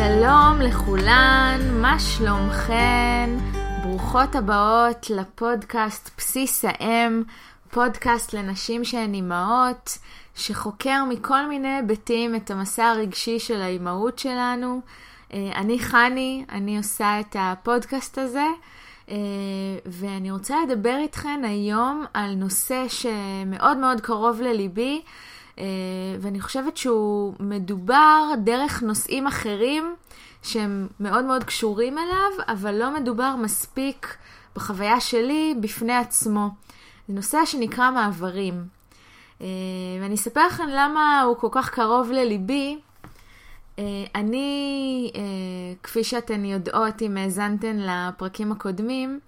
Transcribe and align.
שלום 0.00 0.60
לכולן, 0.60 1.60
מה 1.72 1.98
שלומכן? 1.98 3.30
ברוכות 3.82 4.34
הבאות 4.34 5.10
לפודקאסט 5.10 6.10
בסיס 6.18 6.64
האם, 6.64 7.22
פודקאסט 7.70 8.32
לנשים 8.34 8.84
שהן 8.84 9.14
אימהות, 9.14 9.98
שחוקר 10.34 11.04
מכל 11.08 11.46
מיני 11.46 11.68
היבטים 11.68 12.34
את 12.34 12.50
המסע 12.50 12.84
הרגשי 12.84 13.38
של 13.38 13.62
האימהות 13.62 14.18
שלנו. 14.18 14.80
אה, 15.32 15.52
אני 15.54 15.78
חני, 15.78 16.44
אני 16.52 16.76
עושה 16.76 17.20
את 17.20 17.36
הפודקאסט 17.38 18.18
הזה, 18.18 18.46
אה, 19.10 19.16
ואני 19.86 20.30
רוצה 20.30 20.56
לדבר 20.68 20.96
איתכן 20.98 21.40
היום 21.44 22.04
על 22.14 22.34
נושא 22.34 22.84
שמאוד 22.88 23.76
מאוד 23.76 24.00
קרוב 24.00 24.40
לליבי. 24.40 25.02
אה, 25.60 25.64
ואני 26.20 26.40
חושבת 26.40 26.76
שהוא 26.76 27.34
מדובר 27.40 28.24
דרך 28.44 28.82
נושאים 28.82 29.26
אחרים 29.26 29.94
שהם 30.42 30.88
מאוד 31.00 31.24
מאוד 31.24 31.44
קשורים 31.44 31.98
אליו, 31.98 32.44
אבל 32.48 32.74
לא 32.74 32.94
מדובר 33.00 33.36
מספיק 33.36 34.16
בחוויה 34.56 35.00
שלי 35.00 35.54
בפני 35.60 35.96
עצמו. 35.96 36.48
זה 37.08 37.14
נושא 37.14 37.44
שנקרא 37.44 37.90
מעברים. 37.90 38.64
אה, 39.40 39.46
ואני 40.00 40.14
אספר 40.14 40.46
לכם 40.46 40.68
למה 40.68 41.22
הוא 41.22 41.36
כל 41.36 41.48
כך 41.50 41.70
קרוב 41.70 42.10
לליבי. 42.10 42.78
אה, 43.78 43.84
אני, 44.14 45.10
כפי 45.82 46.04
שאתן 46.04 46.44
יודעות 46.44 47.02
אם 47.02 47.16
האזנתן 47.16 47.76
לפרקים 47.76 48.52
הקודמים, 48.52 49.20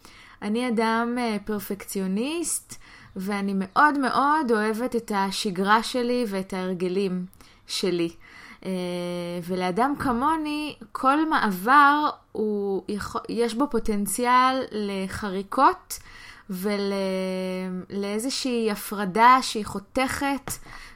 אני 0.43 0.69
אדם 0.69 1.19
פרפקציוניסט, 1.45 2.82
ואני 3.17 3.53
מאוד 3.57 3.99
מאוד 3.99 4.53
אוהבת 4.53 4.97
את 4.97 5.13
השגרה 5.15 5.83
שלי 5.83 6.25
ואת 6.29 6.53
ההרגלים 6.53 7.27
שלי. 7.67 8.11
אה, 8.61 8.65
ולאדם 9.45 9.95
כמוני, 9.99 10.77
כל 10.93 11.29
מעבר, 11.29 12.09
הוא, 12.33 12.83
יש 13.29 13.55
בו 13.55 13.71
פוטנציאל 13.71 14.63
לחריקות 14.71 15.99
ולאיזושהי 17.91 18.71
הפרדה 18.71 19.39
שהיא 19.43 19.67
חותכת 19.67 20.53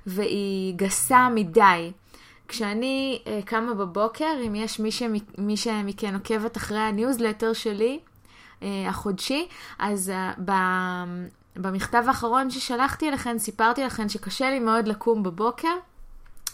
והיא 0.07 0.75
גסה 0.77 1.29
מדי. 1.29 1.93
כשאני 2.49 3.23
אה, 3.25 3.29
קמה 3.45 3.75
בבוקר, 3.75 4.35
אם 4.47 4.55
יש 4.55 4.81
מי, 4.81 4.91
שמ, 4.93 5.13
מי 5.39 5.57
שמכן 5.57 6.15
עוקבת 6.15 6.57
אחרי 6.57 6.79
הניוזלטר 6.79 7.53
שלי, 7.53 7.99
uh, 8.61 8.65
החודשי, 8.89 9.49
אז 9.79 10.13
ב... 10.45 10.53
במכתב 11.57 12.05
האחרון 12.07 12.51
ששלחתי 12.51 13.09
אליכן, 13.09 13.39
סיפרתי 13.39 13.85
לכן 13.85 14.09
שקשה 14.09 14.51
לי 14.51 14.59
מאוד 14.59 14.89
לקום 14.89 15.23
בבוקר, 15.23 15.75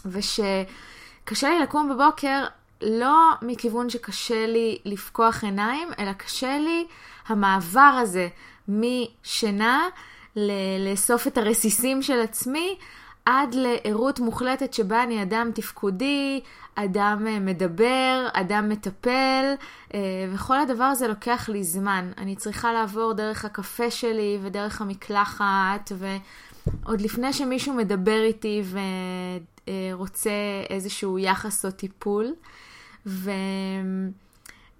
ושקשה 0.05 1.49
לי 1.49 1.59
לקום 1.59 1.89
בבוקר 1.89 2.45
לא 2.81 3.31
מכיוון 3.41 3.89
שקשה 3.89 4.47
לי 4.47 4.79
לפקוח 4.85 5.43
עיניים, 5.43 5.87
אלא 5.99 6.13
קשה 6.13 6.57
לי 6.57 6.85
המעבר 7.27 7.99
הזה 8.01 8.27
משינה 8.67 9.87
ל- 10.35 10.89
לאסוף 10.89 11.27
את 11.27 11.37
הרסיסים 11.37 12.01
של 12.01 12.21
עצמי 12.21 12.77
עד 13.25 13.55
לערות 13.55 14.19
מוחלטת 14.19 14.73
שבה 14.73 15.03
אני 15.03 15.21
אדם 15.23 15.51
תפקודי, 15.53 16.41
אדם 16.75 17.27
אה, 17.27 17.39
מדבר, 17.39 18.27
אדם 18.33 18.69
מטפל, 18.69 19.53
אה, 19.93 19.99
וכל 20.33 20.59
הדבר 20.59 20.83
הזה 20.83 21.07
לוקח 21.07 21.49
לי 21.49 21.63
זמן. 21.63 22.11
אני 22.17 22.35
צריכה 22.35 22.73
לעבור 22.73 23.13
דרך 23.13 23.45
הקפה 23.45 23.91
שלי 23.91 24.37
ודרך 24.41 24.81
המקלחת, 24.81 25.91
ועוד 25.97 27.01
לפני 27.01 27.33
שמישהו 27.33 27.73
מדבר 27.73 28.23
איתי 28.23 28.63
ורוצה 29.93 30.31
איזשהו 30.69 31.19
יחס 31.19 31.65
או 31.65 31.71
טיפול. 31.71 32.33
ו... 33.05 33.31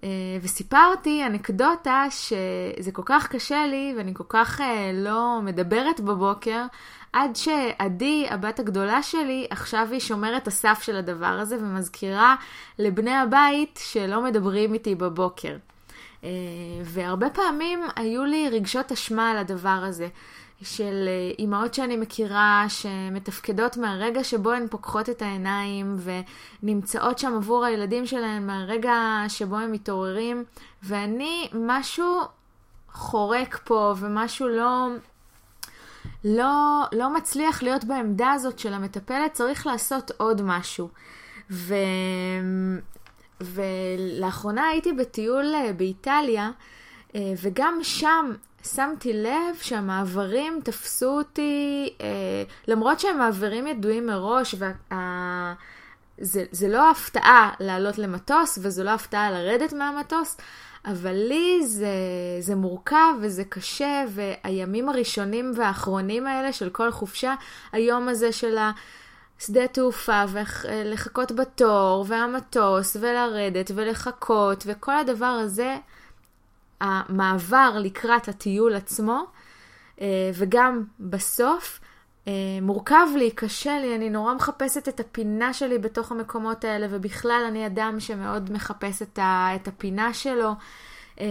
אה, 0.04 0.08
וסיפרתי 0.42 1.26
אנקדוטה 1.26 2.04
שזה 2.10 2.92
כל 2.92 3.02
כך 3.04 3.28
קשה 3.28 3.66
לי 3.66 3.94
ואני 3.96 4.14
כל 4.14 4.24
כך 4.28 4.60
לא 4.94 5.40
מדברת 5.42 6.00
בבוקר, 6.00 6.66
עד 7.14 7.36
שעדי, 7.36 8.26
הבת 8.30 8.60
הגדולה 8.60 9.02
שלי, 9.02 9.46
עכשיו 9.50 9.88
היא 9.90 10.00
שומרת 10.00 10.46
הסף 10.46 10.82
של 10.82 10.96
הדבר 10.96 11.26
הזה 11.26 11.56
ומזכירה 11.60 12.36
לבני 12.78 13.14
הבית 13.14 13.80
שלא 13.82 14.22
מדברים 14.22 14.74
איתי 14.74 14.94
בבוקר. 14.94 15.56
אה, 16.24 16.28
והרבה 16.82 17.30
פעמים 17.30 17.80
היו 17.96 18.24
לי 18.24 18.48
רגשות 18.48 18.92
אשמה 18.92 19.30
על 19.30 19.36
הדבר 19.36 19.68
הזה. 19.68 20.08
של 20.62 21.04
אה, 21.08 21.34
אימהות 21.38 21.74
שאני 21.74 21.96
מכירה 21.96 22.64
שמתפקדות 22.68 23.76
מהרגע 23.76 24.24
שבו 24.24 24.52
הן 24.52 24.66
פוקחות 24.70 25.08
את 25.08 25.22
העיניים 25.22 25.96
ונמצאות 26.62 27.18
שם 27.18 27.34
עבור 27.36 27.64
הילדים 27.64 28.06
שלהן 28.06 28.46
מהרגע 28.46 29.24
שבו 29.28 29.56
הם 29.56 29.72
מתעוררים 29.72 30.44
ואני 30.82 31.48
משהו 31.52 32.20
חורק 32.92 33.60
פה 33.64 33.94
ומשהו 33.98 34.48
לא 34.48 34.86
לא, 36.24 36.84
לא 36.92 37.14
מצליח 37.14 37.62
להיות 37.62 37.84
בעמדה 37.84 38.32
הזאת 38.32 38.58
של 38.58 38.74
המטפלת, 38.74 39.32
צריך 39.32 39.66
לעשות 39.66 40.10
עוד 40.16 40.42
משהו. 40.42 40.88
ו... 41.50 41.74
ולאחרונה 43.40 44.66
הייתי 44.66 44.92
בטיול 44.92 45.54
אה, 45.54 45.72
באיטליה, 45.72 46.50
אה, 47.14 47.32
וגם 47.42 47.78
שם 47.82 48.32
שמתי 48.64 49.12
לב 49.12 49.56
שהמעברים 49.60 50.60
תפסו 50.64 51.18
אותי, 51.18 51.94
אה, 52.00 52.06
למרות 52.68 53.00
שהם 53.00 53.18
מעברים 53.18 53.66
ידועים 53.66 54.06
מראש, 54.06 54.54
וה... 54.58 55.54
זה, 56.18 56.44
זה 56.50 56.68
לא 56.68 56.90
הפתעה 56.90 57.50
לעלות 57.60 57.98
למטוס, 57.98 58.58
וזו 58.62 58.84
לא 58.84 58.90
הפתעה 58.90 59.30
לרדת 59.30 59.72
מהמטוס, 59.72 60.36
אבל 60.86 61.14
לי 61.14 61.66
זה, 61.66 61.96
זה 62.40 62.54
מורכב 62.54 63.14
וזה 63.20 63.44
קשה, 63.44 64.04
והימים 64.08 64.88
הראשונים 64.88 65.52
והאחרונים 65.56 66.26
האלה 66.26 66.52
של 66.52 66.70
כל 66.70 66.90
חופשה, 66.90 67.34
היום 67.72 68.08
הזה 68.08 68.32
של 68.32 68.56
השדה 69.38 69.66
תעופה, 69.66 70.24
ולחכות 70.32 71.32
בתור, 71.32 72.04
והמטוס, 72.08 72.96
ולרדת, 73.00 73.70
ולחכות, 73.74 74.64
וכל 74.66 74.96
הדבר 74.96 75.26
הזה, 75.26 75.76
המעבר 76.80 77.76
לקראת 77.80 78.28
הטיול 78.28 78.74
עצמו, 78.74 79.24
אה, 80.00 80.30
וגם 80.34 80.84
בסוף, 81.00 81.80
אה, 81.82 81.93
מורכב 82.62 83.06
לי, 83.16 83.30
קשה 83.30 83.78
לי, 83.78 83.94
אני 83.96 84.10
נורא 84.10 84.34
מחפשת 84.34 84.88
את 84.88 85.00
הפינה 85.00 85.52
שלי 85.52 85.78
בתוך 85.78 86.12
המקומות 86.12 86.64
האלה, 86.64 86.86
ובכלל 86.90 87.44
אני 87.48 87.66
אדם 87.66 88.00
שמאוד 88.00 88.52
מחפש 88.52 89.02
את, 89.02 89.18
ה, 89.18 89.48
את 89.54 89.68
הפינה 89.68 90.14
שלו. 90.14 90.52
אה, 91.20 91.26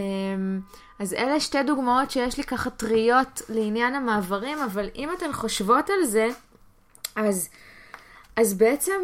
אז 1.00 1.14
אלה 1.14 1.40
שתי 1.40 1.64
דוגמאות 1.64 2.12
שיש 2.12 2.38
לי 2.38 2.44
ככה 2.44 2.70
טריות 2.70 3.42
לעניין 3.50 3.96
המעברים, 3.96 4.58
אבל 4.58 4.90
אם 4.96 5.10
אתן 5.18 5.34
חושבות 5.34 5.90
על 5.90 6.06
זה, 6.06 6.30
אז 7.16 7.50
אז 8.36 8.54
בעצם 8.54 9.02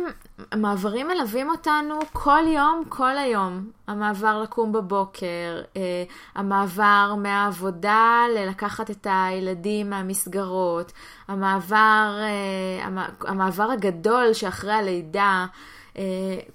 המעברים 0.51 1.07
מלווים 1.07 1.49
אותנו 1.49 1.99
כל 2.13 2.43
יום, 2.47 2.83
כל 2.89 3.17
היום. 3.17 3.71
המעבר 3.87 4.41
לקום 4.41 4.71
בבוקר, 4.71 5.61
אה, 5.77 6.03
המעבר 6.35 7.15
מהעבודה 7.17 8.25
ללקחת 8.35 8.91
את 8.91 9.07
הילדים 9.09 9.89
מהמסגרות, 9.89 10.91
המעבר, 11.27 12.19
אה, 12.19 13.03
המעבר 13.27 13.71
הגדול 13.71 14.33
שאחרי 14.33 14.73
הלידה, 14.73 15.45
אה, 15.97 16.03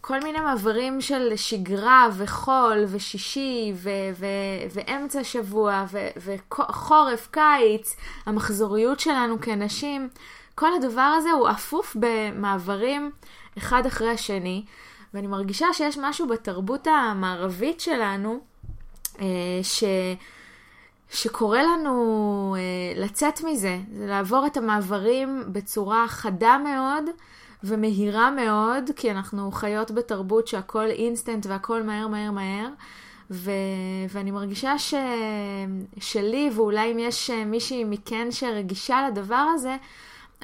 כל 0.00 0.20
מיני 0.20 0.40
מעברים 0.40 1.00
של 1.00 1.32
שגרה 1.36 2.08
וחול 2.16 2.84
ושישי 2.88 3.72
ו- 3.74 3.90
ו- 4.18 4.26
ואמצע 4.74 5.24
שבוע 5.24 5.84
וחורף, 6.16 7.28
קיץ, 7.30 7.96
המחזוריות 8.26 9.00
שלנו 9.00 9.40
כנשים. 9.40 10.08
כל 10.54 10.74
הדבר 10.74 11.14
הזה 11.18 11.30
הוא 11.30 11.50
אפוף 11.50 11.96
במעברים 12.00 13.10
אחד 13.58 13.86
אחרי 13.86 14.10
השני, 14.10 14.64
ואני 15.14 15.26
מרגישה 15.26 15.66
שיש 15.72 15.98
משהו 15.98 16.28
בתרבות 16.28 16.86
המערבית 16.86 17.80
שלנו, 17.80 18.38
אה, 19.20 19.26
ש... 19.62 19.84
שקורא 21.10 21.58
לנו 21.58 22.56
אה, 22.58 23.02
לצאת 23.02 23.40
מזה, 23.44 23.78
זה 23.92 24.06
לעבור 24.06 24.46
את 24.46 24.56
המעברים 24.56 25.44
בצורה 25.46 26.08
חדה 26.08 26.58
מאוד 26.64 27.04
ומהירה 27.64 28.30
מאוד, 28.30 28.90
כי 28.96 29.10
אנחנו 29.10 29.52
חיות 29.52 29.90
בתרבות 29.90 30.48
שהכל 30.48 30.86
אינסטנט 30.86 31.46
והכל 31.46 31.82
מהר 31.82 32.08
מהר 32.08 32.30
מהר. 32.30 32.68
ו- 33.30 33.50
ואני 34.08 34.30
מרגישה 34.30 34.78
ש- 34.78 34.94
שלי, 36.00 36.50
ואולי 36.54 36.92
אם 36.92 36.98
יש 36.98 37.30
מישהי 37.30 37.84
מכן 37.84 38.28
שרגישה 38.30 39.08
לדבר 39.08 39.46
הזה, 39.54 39.76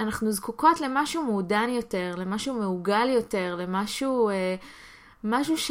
אנחנו 0.01 0.33
זקוקות 0.33 0.81
למשהו 0.81 1.25
מעודן 1.25 1.69
יותר, 1.69 2.15
למשהו 2.17 2.55
מעוגל 2.55 3.09
יותר, 3.09 3.57
למשהו 3.59 4.29
אה, 4.29 4.55
משהו 5.25 5.59
ש... 5.59 5.71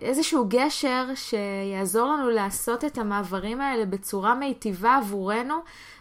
איזשהו 0.00 0.46
גשר 0.48 1.06
שיעזור 1.14 2.12
לנו 2.12 2.30
לעשות 2.30 2.84
את 2.84 2.98
המעברים 2.98 3.60
האלה 3.60 3.86
בצורה 3.86 4.34
מיטיבה 4.34 4.96
עבורנו, 4.96 5.54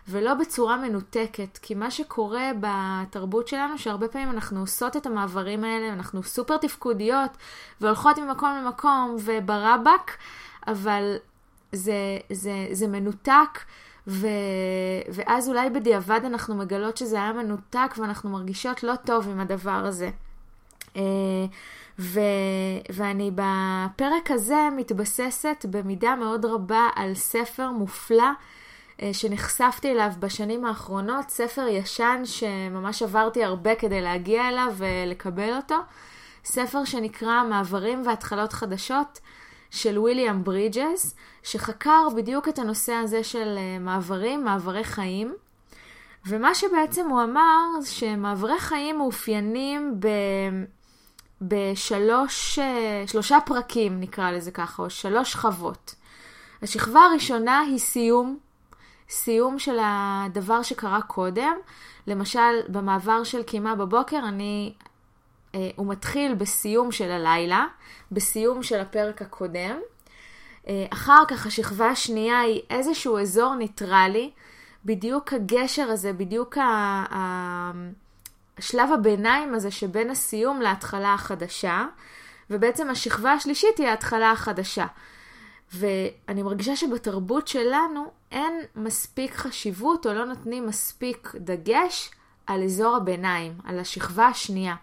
ולא 0.08 0.34
בצורה 0.34 0.78
מנותקת. 0.78 1.58
כי 1.62 1.76
מה 1.76 1.92
שקורה 1.92 2.52
בתרבות 2.60 3.48
שלנו, 3.48 3.78
שהרבה 3.78 4.08
פעמים 4.08 4.30
אנחנו 4.30 4.60
עושות 4.60 4.98
את 4.98 5.06
המעברים 5.06 5.64
האלה, 5.64 5.94
אנחנו 5.94 6.24
סופר 6.24 6.58
תפקודיות, 6.58 7.31
והולכות 7.81 8.18
ממקום 8.18 8.50
למקום, 8.64 9.16
וברבק, 9.20 10.12
אבל 10.68 11.16
זה, 11.72 12.18
זה, 12.31 12.68
זה 12.72 12.88
מנותק. 12.88 13.60
ו... 14.09 14.27
ואז 15.09 15.50
אולי 15.50 15.69
בדיעבד 15.69 16.19
אנחנו 16.25 16.56
מגלות 16.56 16.97
שזה 16.97 17.15
היה 17.15 17.33
מנותק 17.33 17.95
ואנחנו 17.97 18.29
מרגישות 18.29 18.83
לא 18.83 18.94
טוב 19.06 19.29
עם 19.29 19.39
הדבר 19.39 19.71
הזה. 19.71 20.09
אה, 20.95 21.01
ו... 22.00 22.19
ואני 22.89 23.31
בפרק 23.35 24.31
הזה 24.31 24.67
מתבססת 24.77 25.65
במידה 25.69 26.15
מאוד 26.15 26.45
רבה 26.45 26.89
על 26.95 27.15
ספר 27.15 27.71
מופלא 27.71 28.29
אה, 29.01 29.09
שנחשפתי 29.13 29.91
אליו 29.91 30.11
בשנים 30.19 30.65
האחרונות, 30.65 31.29
ספר 31.29 31.67
ישן 31.67 32.21
שממש 32.25 33.03
עברתי 33.03 33.44
הרבה 33.44 33.75
כדי 33.75 34.01
להגיע 34.01 34.50
אליו 34.50 34.73
ולקבל 34.77 35.53
אותו, 35.56 35.75
ספר 36.45 36.85
שנקרא 36.85 37.44
מעברים 37.44 38.03
והתחלות 38.06 38.53
חדשות 38.53 39.19
של 39.71 40.00
ויליאם 40.00 40.44
ברידג'ס, 40.44 41.16
שחקר 41.44 42.07
בדיוק 42.16 42.48
את 42.48 42.60
הנושא 42.60 42.94
הזה 42.94 43.24
של 43.24 43.56
אה, 43.57 43.80
מעברים, 43.80 44.45
מעברי 44.45 44.83
חיים. 44.83 45.36
ומה 46.25 46.56
שבעצם 46.56 47.10
הוא 47.10 47.24
אמר, 47.24 47.66
שמעברי 47.86 48.60
חיים 48.60 48.98
מאופיינים 48.98 50.00
ב... 50.00 50.07
בשלוש, 51.42 52.60
אה, 52.60 53.04
שלושה 53.07 53.38
פרקים 53.45 54.00
נקרא 54.00 54.31
לזה 54.31 54.51
ככה, 54.51 54.83
או 54.83 54.89
שלוש 54.89 55.31
שכבות. 55.31 55.95
השכבה 56.62 57.00
הראשונה 57.00 57.60
היא 57.60 57.77
סיום, 57.77 58.38
סיום 59.10 59.60
של 59.60 59.77
הדבר 59.81 60.62
שקרה 60.62 61.01
קודם. 61.01 61.54
למשל, 62.07 62.60
במעבר 62.68 63.24
של 63.24 63.44
קימה 63.44 63.75
בבוקר, 63.75 64.19
אני, 64.27 64.74
הוא 65.75 65.88
מתחיל 65.88 66.34
בסיום 66.34 66.92
של 66.92 67.12
הלילה, 67.12 67.68
בסיום 68.12 68.63
של 68.63 68.80
הפרק 68.80 69.22
הקודם. 69.22 69.80
אה, 70.68 70.86
אחר 70.94 71.24
כך 71.28 71.46
השכבה 71.46 71.90
השנייה 71.90 72.40
היא 72.40 72.62
איזשהו 72.69 73.19
אזור 73.19 73.56
ניטרלי, 73.56 74.31
בדיוק 74.86 75.34
הגשר 75.34 75.90
הזה, 75.90 76.13
בדיוק 76.13 76.57
ה... 76.57 76.63
ה 77.13 77.72
שלב 78.60 78.90
הביניים 78.94 79.56
הזה 79.56 79.72
שבין 79.72 80.10
הסיום 80.10 80.62
להתחלה 80.62 81.13
החדשה, 81.13 81.86
ובעצם 82.50 82.90
השכבה 82.90 83.31
השלישית 83.34 83.78
היא 83.78 83.88
ההתחלה 83.88 84.31
החדשה. 84.31 84.86
ואני 85.74 86.44
מרגישה 86.44 86.75
שבתרבות 86.75 87.48
שלנו 87.48 88.12
אין 88.31 88.62
מספיק 88.75 89.36
חשיבות 89.36 90.06
או 90.06 90.13
לא 90.13 90.25
נותנים 90.25 90.68
מספיק 90.68 91.34
דגש 91.36 92.12
על 92.48 92.63
אזור 92.63 92.95
הביניים, 92.95 93.54
על 93.63 93.80
השכבה 93.80 94.28
השנייה. 94.28 94.75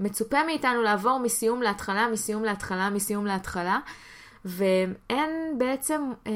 מצופה 0.00 0.44
מאיתנו 0.46 0.82
לעבור 0.82 1.18
מסיום 1.18 1.62
להתחלה, 1.62 2.08
מסיום 2.08 2.44
להתחלה, 2.44 2.90
מסיום 2.90 3.26
להתחלה, 3.26 3.78
ואין 4.44 5.58
בעצם 5.58 6.12
אה, 6.26 6.32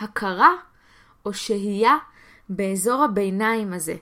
הכרה 0.00 0.52
או 1.26 1.34
שהייה 1.34 1.96
באזור 2.48 3.04
הביניים 3.04 3.72
הזה. 3.72 3.94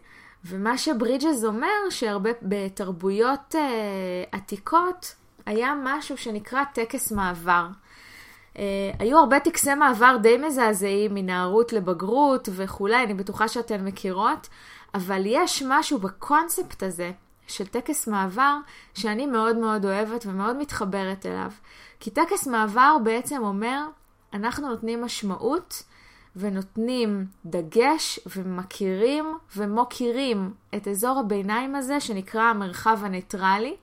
ומה 0.45 0.79
שברידג'ס 0.79 1.45
אומר, 1.45 1.91
שהרבה 1.91 2.31
בתרבויות 2.43 3.55
אה, 3.55 4.25
עתיקות, 4.33 5.15
היה 5.47 5.75
משהו 5.85 6.17
שנקרא 6.17 6.65
טקס 6.75 7.13
מעבר. 7.13 7.67
אה, 8.59 8.91
היו 8.99 9.19
הרבה 9.19 9.41
טקסי 9.41 9.75
מעבר 9.75 10.17
די 10.23 10.37
מזעזעים, 10.37 11.15
מנערות 11.15 11.73
לבגרות 11.73 12.49
וכולי, 12.53 13.05
אני 13.05 13.15
בטוחה 13.15 13.49
שאתן 13.49 13.85
מכירות, 13.85 14.49
אבל 14.95 15.23
יש 15.27 15.63
משהו 15.67 15.99
בקונספט 15.99 16.83
הזה 16.83 17.11
של 17.47 17.67
טקס 17.67 18.09
מעבר 18.09 18.57
שאני 18.95 19.27
מאוד 19.27 19.57
מאוד 19.57 19.85
אוהבת 19.85 20.27
ומאוד 20.27 20.57
מתחברת 20.57 21.27
אליו. 21.27 21.51
כי 22.01 22.11
טקס 22.11 22.47
מעבר 22.47 22.97
בעצם 23.05 23.43
אומר, 23.43 23.87
אנחנו 24.33 24.69
נותנים 24.69 25.03
משמעות 25.03 25.83
ונותנים 26.37 27.27
דגש 27.47 28.21
ומכירים 28.37 29.25
ומוקירים 29.57 30.55
את 30.75 30.89
אזור 30.89 31.19
הביניים 31.19 31.75
הזה 31.75 32.01
שנקרא 32.01 32.43
המרחב 32.43 32.99
הניטרלי, 33.03 33.77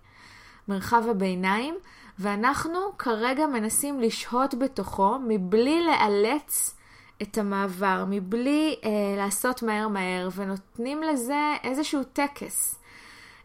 מרחב 0.67 1.03
הביניים, 1.09 1.75
ואנחנו 2.19 2.79
כרגע 2.97 3.45
מנסים 3.45 3.99
לשהות 3.99 4.55
בתוכו 4.55 5.19
מבלי 5.27 5.83
לאלץ 5.85 6.75
את 7.21 7.37
המעבר, 7.37 8.05
מבלי 8.07 8.75
אה, 8.83 8.89
לעשות 9.17 9.63
מהר 9.63 9.87
מהר, 9.87 10.29
ונותנים 10.35 11.03
לזה 11.03 11.53
איזשהו 11.63 12.03
טקס. 12.03 12.79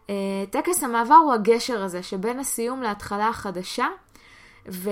אה, 0.09 0.13
טקס 0.49 0.83
המעבר 0.83 1.15
הוא 1.15 1.33
הגשר 1.33 1.83
הזה 1.83 2.03
שבין 2.03 2.39
הסיום 2.39 2.81
להתחלה 2.81 3.27
החדשה, 3.27 3.87
ו, 4.67 4.89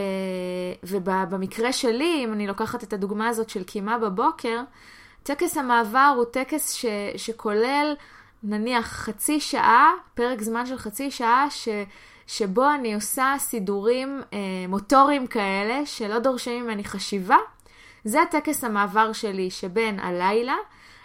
ובמקרה 0.83 1.73
שלי, 1.73 2.23
אם 2.23 2.33
אני 2.33 2.47
לוקחת 2.47 2.83
את 2.83 2.93
הדוגמה 2.93 3.27
הזאת 3.27 3.49
של 3.49 3.63
קימה 3.63 3.97
בבוקר, 3.97 4.61
טקס 5.23 5.57
המעבר 5.57 6.13
הוא 6.17 6.25
טקס 6.25 6.73
ש, 6.73 6.85
שכולל 7.17 7.95
נניח 8.43 8.87
חצי 8.87 9.39
שעה, 9.39 9.93
פרק 10.13 10.41
זמן 10.41 10.65
של 10.65 10.77
חצי 10.77 11.11
שעה, 11.11 11.47
ש, 11.49 11.69
שבו 12.27 12.71
אני 12.71 12.95
עושה 12.95 13.35
סידורים 13.39 14.21
אה, 14.33 14.39
מוטוריים 14.69 15.27
כאלה, 15.27 15.85
שלא 15.85 16.19
דורשים 16.19 16.63
ממני 16.63 16.83
חשיבה. 16.83 17.37
זה 18.03 18.19
טקס 18.31 18.63
המעבר 18.63 19.13
שלי 19.13 19.51
שבין 19.51 19.99
הלילה 19.99 20.55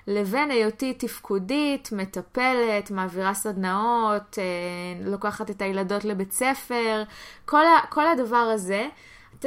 לבין 0.06 0.50
היותי 0.50 0.94
תפקודית, 0.94 1.88
מטפלת, 1.92 2.90
מעבירה 2.90 3.34
סדנאות, 3.34 4.38
אה, 4.38 4.44
לוקחת 5.04 5.50
את 5.50 5.62
הילדות 5.62 6.04
לבית 6.04 6.32
ספר, 6.32 7.02
כל, 7.44 7.66
ה, 7.66 7.86
כל 7.88 8.06
הדבר 8.06 8.36
הזה. 8.36 8.88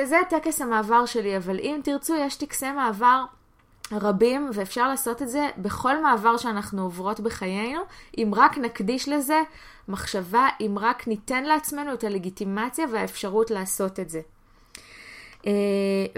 זה 0.04 0.18
טקס 0.30 0.62
המעבר 0.62 1.06
שלי, 1.06 1.38
אבל 1.38 1.60
אם 1.60 1.80
תרצו, 1.84 2.16
יש 2.16 2.36
טקסי 2.36 2.72
מעבר 2.72 3.24
רבים, 3.92 4.50
ואפשר 4.54 4.88
לעשות 4.88 5.22
את 5.22 5.30
זה 5.30 5.50
בכל 5.58 6.04
מעבר 6.04 6.38
שאנחנו 6.38 6.84
עוברות 6.84 7.20
בחיינו, 7.20 7.82
אם 8.18 8.32
רק 8.36 8.58
נקדיש 8.58 9.10
לזה 9.10 9.42
מחשבה, 9.88 10.48
אם 10.62 10.76
רק 10.80 11.08
ניתן 11.08 11.44
לעצמנו 11.44 11.94
את 11.94 12.04
הלגיטימציה 12.04 12.86
והאפשרות 12.92 13.52
לעשות 13.52 14.00
את 14.00 14.10
זה. 14.10 14.22
אה, 15.48 15.52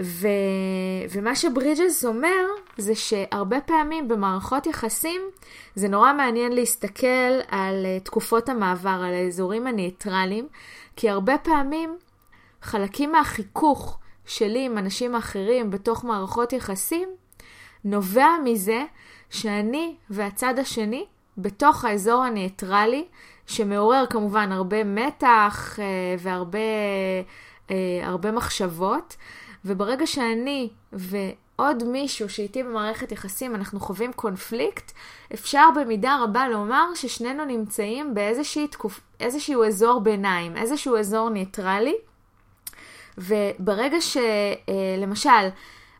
ו, 0.02 0.28
ומה 1.10 1.36
שברידג'ס 1.36 2.04
אומר 2.04 2.46
זה 2.76 2.94
שהרבה 2.94 3.60
פעמים 3.60 4.08
במערכות 4.08 4.66
יחסים 4.66 5.20
זה 5.74 5.88
נורא 5.88 6.12
מעניין 6.12 6.52
להסתכל 6.52 7.40
על 7.48 7.86
אה, 7.86 8.00
תקופות 8.00 8.48
המעבר, 8.48 9.00
על 9.06 9.14
האזורים 9.14 9.66
הניטרליים, 9.66 10.48
כי 10.96 11.10
הרבה 11.10 11.38
פעמים 11.38 11.96
חלקים 12.62 13.12
מהחיכוך 13.12 13.98
שלי 14.26 14.64
עם 14.64 14.78
אנשים 14.78 15.14
אחרים 15.14 15.70
בתוך 15.70 16.04
מערכות 16.04 16.52
יחסים 16.52 17.08
נובע 17.84 18.28
מזה 18.44 18.84
שאני 19.30 19.94
והצד 20.10 20.58
השני 20.58 21.06
בתוך 21.38 21.84
האזור 21.84 22.24
הניטרלי, 22.24 23.04
שמעורר 23.46 24.04
כמובן 24.10 24.52
הרבה 24.52 24.84
מתח 24.84 25.78
אה, 25.78 25.84
והרבה 26.18 26.58
אה, 27.70 27.76
הרבה 28.02 28.32
מחשבות, 28.32 29.16
וברגע 29.64 30.06
שאני 30.06 30.68
ועוד 30.92 31.84
מישהו 31.84 32.28
שאיתי 32.28 32.62
במערכת 32.62 33.12
יחסים 33.12 33.54
אנחנו 33.54 33.80
חווים 33.80 34.12
קונפליקט, 34.12 34.92
אפשר 35.34 35.68
במידה 35.76 36.18
רבה 36.22 36.48
לומר 36.48 36.94
ששנינו 36.94 37.44
נמצאים 37.44 38.14
באיזשהו 38.14 39.64
אזור 39.66 40.00
ביניים, 40.00 40.56
איזשהו 40.56 40.96
אזור 40.96 41.30
ניטרלי, 41.30 41.96
וברגע 43.18 43.96
שלמשל, 44.00 45.28
אה, 45.28 45.48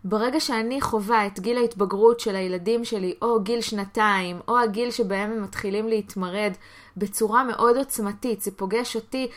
ברגע 0.05 0.41
שאני 0.41 0.81
חווה 0.81 1.27
את 1.27 1.41
גיל 1.41 1.59
ההתבגרות 1.59 2.21
של 2.21 2.37
הילדים 2.37 2.85
שלי, 2.85 3.15
או 3.23 3.43
גיל 3.43 3.61
שנתיים, 3.61 4.41
או 4.49 4.59
הגיל 4.59 4.91
שבהם 4.91 5.31
הם 5.31 5.43
מתחילים 5.43 5.89
להתמרד 5.89 6.53
בצורה 6.97 7.45
מאוד 7.45 7.77
עוצמתית, 7.77 8.41
זה 8.43 8.51
פוגש 8.51 8.97
אותי 8.97 9.29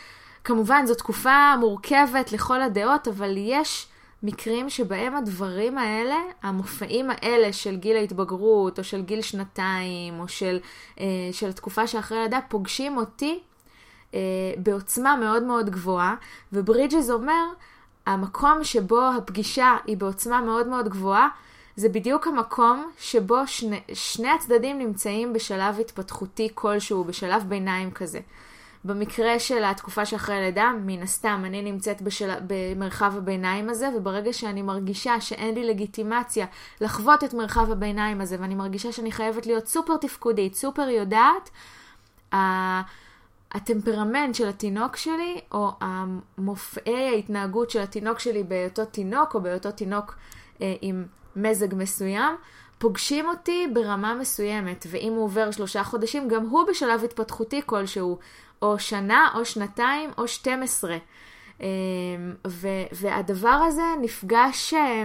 כמובן, 0.44 0.86
זו 0.86 0.94
תקופה 0.94 1.56
מורכבת 1.60 2.32
לכל 2.32 2.62
הדעות, 2.62 3.08
אבל 3.08 3.34
יש 3.36 3.86
מקרים 4.22 4.70
שבהם 4.70 5.16
הדברים 5.16 5.78
האלה, 5.78 6.16
המופעים 6.42 7.10
האלה 7.10 7.52
של 7.52 7.76
גיל 7.76 7.96
ההתבגרות, 7.96 8.78
או 8.78 8.84
של 8.84 9.02
גיל 9.02 9.22
שנתיים, 9.22 10.20
או 10.20 10.28
של, 10.28 10.58
אה, 11.00 11.04
של 11.32 11.48
התקופה 11.48 11.86
שאחרי 11.86 12.18
לידה, 12.18 12.38
פוגשים 12.48 12.96
אותי 12.96 13.40
אה, 14.14 14.20
בעוצמה 14.56 15.16
מאוד 15.16 15.42
מאוד 15.42 15.70
גבוהה, 15.70 16.14
וברידג'ס 16.52 17.10
אומר, 17.10 17.44
המקום 18.06 18.64
שבו 18.64 19.00
הפגישה 19.18 19.76
היא 19.86 19.96
בעוצמה 19.96 20.40
מאוד 20.40 20.68
מאוד 20.68 20.88
גבוהה, 20.88 21.28
זה 21.76 21.88
בדיוק 21.88 22.26
המקום 22.26 22.90
שבו 22.98 23.46
שני, 23.46 23.80
שני 23.94 24.30
הצדדים 24.30 24.78
נמצאים 24.78 25.32
בשלב 25.32 25.80
התפתחותי 25.80 26.48
כלשהו, 26.54 27.04
בשלב 27.04 27.42
ביניים 27.48 27.90
כזה. 27.90 28.20
במקרה 28.84 29.38
של 29.38 29.64
התקופה 29.64 30.06
שאחרי 30.06 30.34
הלידה, 30.34 30.72
מן 30.84 31.02
הסתם, 31.02 31.42
אני 31.46 31.62
נמצאת 31.62 32.02
בשל... 32.02 32.30
במרחב 32.46 33.16
הביניים 33.16 33.68
הזה, 33.68 33.88
וברגע 33.96 34.32
שאני 34.32 34.62
מרגישה 34.62 35.20
שאין 35.20 35.54
לי 35.54 35.64
לגיטימציה 35.64 36.46
לחוות 36.80 37.24
את 37.24 37.34
מרחב 37.34 37.72
הביניים 37.72 38.20
הזה, 38.20 38.36
ואני 38.40 38.54
מרגישה 38.54 38.92
שאני 38.92 39.12
חייבת 39.12 39.46
להיות 39.46 39.66
סופר 39.66 39.96
תפקודית, 39.96 40.54
סופר 40.54 40.88
יודעת, 40.88 41.50
הטמפרמנט 43.52 44.34
של 44.34 44.48
התינוק 44.48 44.96
שלי, 44.96 45.40
או 45.52 45.70
מופעי 46.38 47.08
ההתנהגות 47.08 47.70
של 47.70 47.80
התינוק 47.80 48.18
שלי 48.18 48.42
בהיותו 48.42 48.84
תינוק, 48.84 49.34
או 49.34 49.40
בהיותו 49.40 49.70
תינוק 49.70 50.14
אה, 50.62 50.74
עם 50.80 51.04
מזג 51.36 51.74
מסוים, 51.74 52.36
פוגשים 52.78 53.28
אותי 53.28 53.66
ברמה 53.72 54.14
מסוימת, 54.14 54.86
ואם 54.90 55.12
הוא 55.12 55.24
עובר 55.24 55.50
שלושה 55.50 55.84
חודשים, 55.84 56.28
גם 56.28 56.46
הוא 56.46 56.66
בשלב 56.68 57.04
התפתחותי 57.04 57.60
כלשהו, 57.66 58.18
או 58.62 58.78
שנה, 58.78 59.28
או 59.34 59.44
שנתיים, 59.44 60.10
או 60.18 60.28
12. 60.28 60.96
אה, 61.62 61.66
והדבר 62.92 63.48
הזה 63.48 63.82
נפגש, 64.00 64.74
אה, 64.74 65.04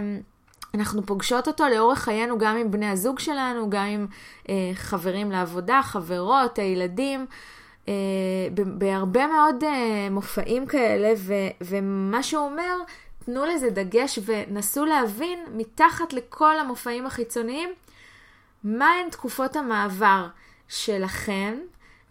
אנחנו 0.73 1.05
פוגשות 1.05 1.47
אותו 1.47 1.63
לאורך 1.67 1.99
חיינו 1.99 2.37
גם 2.37 2.57
עם 2.57 2.71
בני 2.71 2.89
הזוג 2.89 3.19
שלנו, 3.19 3.69
גם 3.69 3.85
עם 3.85 4.07
אה, 4.49 4.71
חברים 4.73 5.31
לעבודה, 5.31 5.81
חברות, 5.83 6.59
הילדים. 6.59 7.25
בהרבה 8.77 9.27
מאוד 9.27 9.63
מופעים 10.11 10.65
כאלה, 10.65 11.13
ומה 11.61 12.23
שהוא 12.23 12.45
אומר, 12.45 12.75
תנו 13.25 13.45
לזה 13.45 13.69
דגש 13.69 14.19
ונסו 14.25 14.85
להבין 14.85 15.39
מתחת 15.53 16.13
לכל 16.13 16.59
המופעים 16.59 17.05
החיצוניים, 17.05 17.69
מהן 18.63 19.09
תקופות 19.11 19.55
המעבר 19.55 20.27
שלכם 20.67 21.57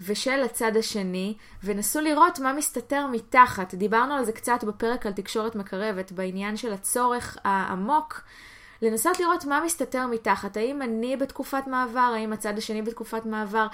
ושל 0.01 0.43
הצד 0.45 0.77
השני, 0.77 1.35
ונסו 1.65 2.01
לראות 2.01 2.39
מה 2.39 2.53
מסתתר 2.53 3.07
מתחת. 3.07 3.75
דיברנו 3.75 4.15
על 4.15 4.25
זה 4.25 4.33
קצת 4.33 4.65
בפרק 4.65 5.07
על 5.07 5.13
תקשורת 5.13 5.55
מקרבת, 5.55 6.13
בעניין 6.13 6.57
של 6.57 6.73
הצורך 6.73 7.39
העמוק. 7.45 8.23
לנסות 8.83 9.21
לראות 9.21 9.45
מה 9.45 9.61
מסתתר 9.65 10.07
מתחת, 10.07 10.57
האם 10.57 10.83
אני 10.83 11.17
בתקופת 11.17 11.67
מעבר, 11.67 12.13
האם 12.15 12.33
הצד 12.33 12.59
השני 12.59 12.83
בתקופת 12.83 13.27
מעבר, 13.27 13.67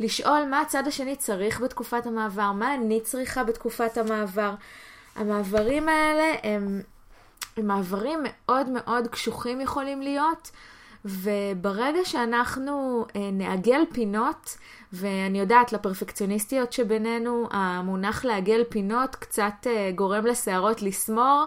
לשאול 0.00 0.44
מה 0.50 0.60
הצד 0.60 0.86
השני 0.86 1.16
צריך 1.16 1.60
בתקופת 1.60 2.06
המעבר, 2.06 2.52
מה 2.52 2.74
אני 2.74 3.00
צריכה 3.00 3.44
בתקופת 3.44 3.98
המעבר. 3.98 4.54
המעברים 5.16 5.88
האלה 5.88 6.34
הם, 6.42 6.80
הם 7.56 7.66
מעברים 7.66 8.18
מאוד 8.24 8.68
מאוד 8.68 9.08
קשוחים 9.08 9.60
יכולים 9.60 10.02
להיות, 10.02 10.50
וברגע 11.04 12.04
שאנחנו 12.04 13.06
אה, 13.16 13.30
נעגל 13.32 13.80
פינות, 13.92 14.56
ואני 14.92 15.40
יודעת, 15.40 15.72
לפרפקציוניסטיות 15.72 16.72
שבינינו, 16.72 17.48
המונח 17.50 18.24
לעגל 18.24 18.64
פינות 18.68 19.16
קצת 19.16 19.66
אה, 19.66 19.90
גורם 19.94 20.26
לשערות 20.26 20.82
לסמור, 20.82 21.44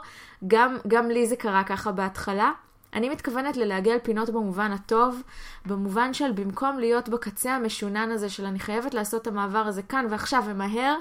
גם, 0.47 0.77
גם 0.87 1.09
לי 1.09 1.27
זה 1.27 1.35
קרה 1.35 1.63
ככה 1.63 1.91
בהתחלה. 1.91 2.51
אני 2.93 3.09
מתכוונת 3.09 3.57
ללעגל 3.57 3.97
פינות 4.03 4.29
במובן 4.29 4.71
הטוב, 4.71 5.21
במובן 5.65 6.13
של 6.13 6.31
במקום 6.31 6.79
להיות 6.79 7.09
בקצה 7.09 7.55
המשונן 7.55 8.11
הזה 8.11 8.29
של 8.29 8.45
אני 8.45 8.59
חייבת 8.59 8.93
לעשות 8.93 9.21
את 9.21 9.27
המעבר 9.27 9.59
הזה 9.59 9.81
כאן 9.83 10.05
ועכשיו 10.09 10.43
ומהר, 10.47 10.95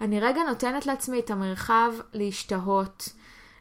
אני 0.00 0.20
רגע 0.20 0.40
נותנת 0.48 0.86
לעצמי 0.86 1.20
את 1.20 1.30
המרחב 1.30 1.92
להשתהות, 2.12 3.08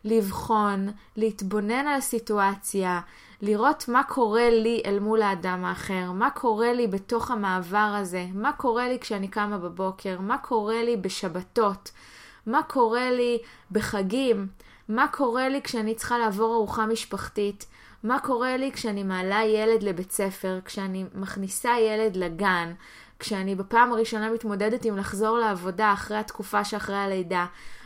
לבחון, 0.04 0.90
להתבונן 1.16 1.88
על 1.88 1.96
הסיטואציה, 1.96 3.02
לראות 3.42 3.88
מה 3.88 4.04
קורה 4.04 4.50
לי 4.50 4.82
אל 4.86 5.00
מול 5.00 5.22
האדם 5.22 5.66
האחר, 5.66 6.12
מה 6.12 6.30
קורה 6.30 6.74
לי 6.74 6.88
בתוך 6.88 7.32
המעבר 7.32 7.96
הזה, 7.98 8.26
מה 8.34 8.52
קורה 8.54 8.88
לי 8.88 9.00
כשאני 9.00 9.28
קמה 9.28 9.58
בבוקר, 9.58 10.20
מה 10.20 10.38
קורה 10.38 10.84
לי 10.84 10.98
בשבתות, 10.98 11.92
מה 12.46 12.64
קורה 12.64 13.12
לי 13.12 13.38
בחגים, 13.72 14.48
מה 14.90 15.08
קורה 15.08 15.50
לי 15.50 15.62
כשאני 15.62 15.96
צריכה 15.96 16.18
לעבור 16.18 16.54
ארוחה 16.54 16.86
משפחתית, 16.86 17.66
מה 18.04 18.20
קורה 18.20 18.58
לי 18.58 18.72
כשאני 18.72 19.04
מעלה 19.04 19.44
ילד 19.46 19.84
לבית 19.84 20.12
ספר, 20.12 20.60
כשאני 20.66 21.06
מכניסה 21.16 21.80
ילד 21.80 22.16
לגן, 22.16 22.74
כשאני 23.20 23.56
בפעם 23.56 23.92
הראשונה 23.92 24.32
מתמודדת 24.32 24.86
עם 24.86 24.98
לחזור 24.98 25.38
לעבודה 25.38 25.94
אחרי 25.94 26.18
התקופה 26.18 26.64
שאחרי 26.64 26.96
הלידה. 26.98 27.46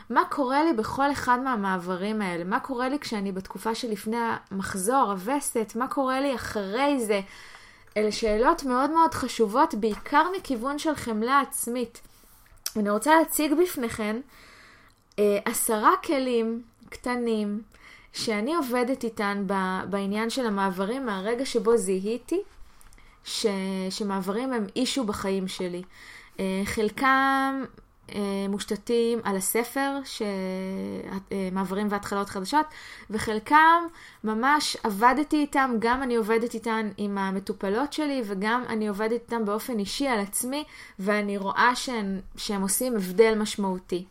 מה 0.10 0.22
קורה 0.30 0.64
לי 0.64 0.74
בכל 0.74 1.12
אחד 1.12 1.40
מהמעברים 1.44 2.22
האלה? 2.22 2.44
מה 2.44 2.60
קורה 2.60 2.90
לי 2.90 3.00
כשאני 3.00 3.32
בתקופה 3.32 3.76
שלפני 3.76 4.18
המחזור, 4.52 5.12
הווסת? 5.12 5.74
מה 5.76 5.88
קורה 5.88 6.22
לי 6.22 6.36
אחרי 6.36 7.06
זה? 7.06 7.22
אלה 7.98 8.12
שאלות 8.12 8.64
מאוד 8.64 8.92
מאוד 8.92 9.14
חשובות, 9.14 9.74
בעיקר 9.74 10.24
מכיוון 10.38 10.80
של 10.80 10.96
חמלה 10.96 11.40
עצמית. 11.40 12.02
אני 12.76 12.90
רוצה 12.90 13.16
להציג 13.16 13.54
בפניכם 13.64 14.20
אה, 15.20 15.40
עשרה 15.46 15.92
כלים 16.04 16.62
קטנים 16.90 17.62
שאני 18.14 18.56
עובדת 18.56 19.04
איתן 19.04 19.44
בעניין 19.90 20.30
של 20.30 20.48
המעברים 20.48 21.06
מהרגע 21.06 21.46
שבו 21.46 21.78
זיהיתי 21.78 22.42
ש, 23.24 23.46
שמעברים 23.90 24.54
הם 24.54 24.66
אישו 24.76 25.04
בחיים 25.04 25.48
שלי. 25.48 25.84
אה, 26.40 26.62
חלקם 26.66 27.64
מושתתים 28.50 29.20
על 29.24 29.36
הספר, 29.36 30.00
מעברים 31.52 31.88
והתחלות 31.90 32.30
חדשות, 32.30 32.66
וחלקם 33.10 33.84
ממש 34.24 34.78
עבדתי 34.84 35.38
איתם, 35.38 35.76
גם 35.80 36.04
אני 36.04 36.16
עובדת 36.16 36.54
איתן 36.54 36.90
עם 36.98 37.18
המטופלות 37.18 37.94
שלי, 37.94 38.22
וגם 38.26 38.64
אני 38.70 38.88
עובדת 38.88 39.12
איתם 39.12 39.46
באופן 39.46 39.80
אישי 39.80 40.08
על 40.08 40.20
עצמי, 40.20 40.64
ואני 41.00 41.38
רואה 41.38 41.72
שהם, 41.76 42.20
שהם 42.38 42.62
עושים 42.62 42.96
הבדל 42.96 43.36
משמעותי. 43.38 44.06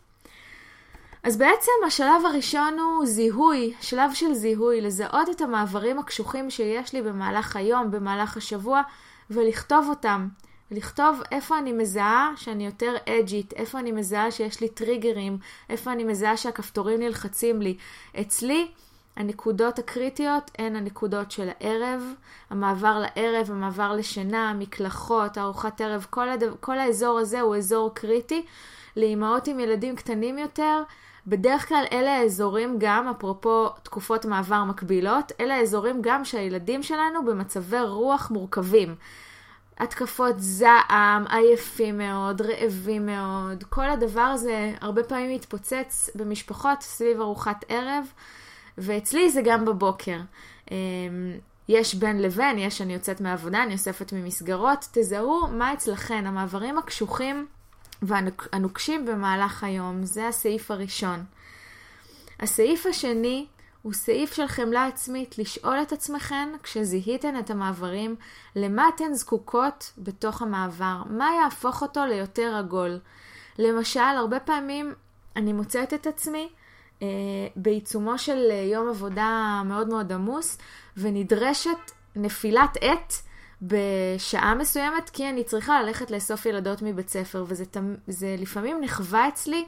אז 1.23 1.37
בעצם 1.37 1.71
השלב 1.87 2.25
הראשון 2.25 2.79
הוא 2.79 3.05
זיהוי, 3.05 3.73
שלב 3.81 4.13
של 4.13 4.33
זיהוי, 4.33 4.81
לזהות 4.81 5.29
את 5.29 5.41
המעברים 5.41 5.99
הקשוחים 5.99 6.49
שיש 6.49 6.93
לי 6.93 7.01
במהלך 7.01 7.55
היום, 7.55 7.91
במהלך 7.91 8.37
השבוע, 8.37 8.81
ולכתוב 9.29 9.85
אותם. 9.89 10.27
לכתוב 10.71 11.21
איפה 11.31 11.59
אני 11.59 11.71
מזהה 11.73 12.31
שאני 12.35 12.65
יותר 12.65 12.95
אג'ית, 13.09 13.53
איפה 13.53 13.79
אני 13.79 13.91
מזהה 13.91 14.31
שיש 14.31 14.61
לי 14.61 14.69
טריגרים, 14.69 15.37
איפה 15.69 15.91
אני 15.91 16.03
מזהה 16.03 16.37
שהכפתורים 16.37 16.99
נלחצים 16.99 17.61
לי. 17.61 17.77
אצלי 18.21 18.67
הנקודות 19.15 19.79
הקריטיות 19.79 20.51
הן 20.57 20.75
הנקודות 20.75 21.31
של 21.31 21.49
הערב, 21.59 22.03
המעבר 22.49 22.99
לערב, 22.99 23.51
המעבר 23.51 23.93
לשינה, 23.93 24.53
מקלחות, 24.53 25.37
ארוחת 25.37 25.81
ערב, 25.81 26.07
כל, 26.09 26.29
הדו, 26.29 26.45
כל 26.59 26.79
האזור 26.79 27.19
הזה 27.19 27.41
הוא 27.41 27.55
אזור 27.55 27.93
קריטי. 27.93 28.45
לאימהות 28.97 29.47
עם 29.47 29.59
ילדים 29.59 29.95
קטנים 29.95 30.37
יותר, 30.37 30.83
בדרך 31.27 31.67
כלל 31.67 31.83
אלה 31.91 32.17
האזורים 32.17 32.75
גם, 32.79 33.07
אפרופו 33.07 33.69
תקופות 33.83 34.25
מעבר 34.25 34.63
מקבילות, 34.63 35.31
אלה 35.39 35.55
האזורים 35.55 36.01
גם 36.01 36.25
שהילדים 36.25 36.83
שלנו 36.83 37.25
במצבי 37.25 37.81
רוח 37.81 38.31
מורכבים. 38.31 38.95
התקפות 39.77 40.35
זעם, 40.37 41.25
עייפים 41.29 41.97
מאוד, 41.97 42.41
רעבים 42.41 43.05
מאוד, 43.05 43.63
כל 43.69 43.89
הדבר 43.89 44.21
הזה 44.21 44.73
הרבה 44.81 45.03
פעמים 45.03 45.35
מתפוצץ 45.35 46.09
במשפחות 46.15 46.81
סביב 46.81 47.21
ארוחת 47.21 47.65
ערב, 47.69 48.05
ואצלי 48.77 49.29
זה 49.29 49.41
גם 49.41 49.65
בבוקר. 49.65 50.17
אמ, 50.71 50.75
יש 51.69 51.95
בין 51.95 52.21
לבין, 52.21 52.59
יש 52.59 52.81
אני 52.81 52.93
יוצאת 52.93 53.21
מהעבודה, 53.21 53.63
אני 53.63 53.73
אוספת 53.73 54.13
ממסגרות, 54.13 54.87
תזהו 54.91 55.47
מה 55.51 55.73
אצלכן, 55.73 56.27
המעברים 56.27 56.77
הקשוחים 56.77 57.47
והנוקשים 58.01 59.05
במהלך 59.05 59.63
היום, 59.63 60.03
זה 60.03 60.27
הסעיף 60.27 60.71
הראשון. 60.71 61.23
הסעיף 62.39 62.85
השני 62.85 63.45
הוא 63.85 63.93
סעיף 63.93 64.33
של 64.33 64.47
חמלה 64.47 64.85
עצמית, 64.85 65.37
לשאול 65.37 65.81
את 65.81 65.91
עצמכן, 65.91 66.49
כשזיהיתן 66.63 67.39
את 67.39 67.49
המעברים, 67.49 68.15
למה 68.55 68.89
אתן 68.95 69.13
זקוקות 69.13 69.91
בתוך 69.97 70.41
המעבר, 70.41 71.01
מה 71.09 71.29
יהפוך 71.41 71.81
אותו 71.81 72.05
ליותר 72.05 72.55
עגול. 72.55 72.99
למשל, 73.59 73.99
הרבה 73.99 74.39
פעמים 74.39 74.93
אני 75.35 75.53
מוצאת 75.53 75.93
את 75.93 76.07
עצמי 76.07 76.49
אה, 77.01 77.07
בעיצומו 77.55 78.17
של 78.17 78.51
יום 78.71 78.89
עבודה 78.89 79.61
מאוד 79.65 79.87
מאוד 79.87 80.11
עמוס, 80.11 80.57
ונדרשת 80.97 81.91
נפילת 82.15 82.77
עט 82.81 83.13
בשעה 83.61 84.55
מסוימת, 84.55 85.09
כי 85.09 85.29
אני 85.29 85.43
צריכה 85.43 85.83
ללכת 85.83 86.11
לאסוף 86.11 86.45
ילדות 86.45 86.81
מבית 86.81 87.09
ספר, 87.09 87.45
וזה 87.47 88.35
לפעמים 88.37 88.81
נחווה 88.81 89.27
אצלי 89.27 89.65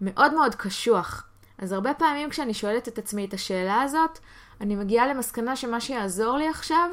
מאוד 0.00 0.34
מאוד 0.34 0.54
קשוח. 0.54 1.29
אז 1.60 1.72
הרבה 1.72 1.94
פעמים 1.94 2.30
כשאני 2.30 2.54
שואלת 2.54 2.88
את 2.88 2.98
עצמי 2.98 3.24
את 3.24 3.34
השאלה 3.34 3.82
הזאת, 3.82 4.18
אני 4.60 4.76
מגיעה 4.76 5.06
למסקנה 5.06 5.56
שמה 5.56 5.80
שיעזור 5.80 6.36
לי 6.36 6.48
עכשיו 6.48 6.90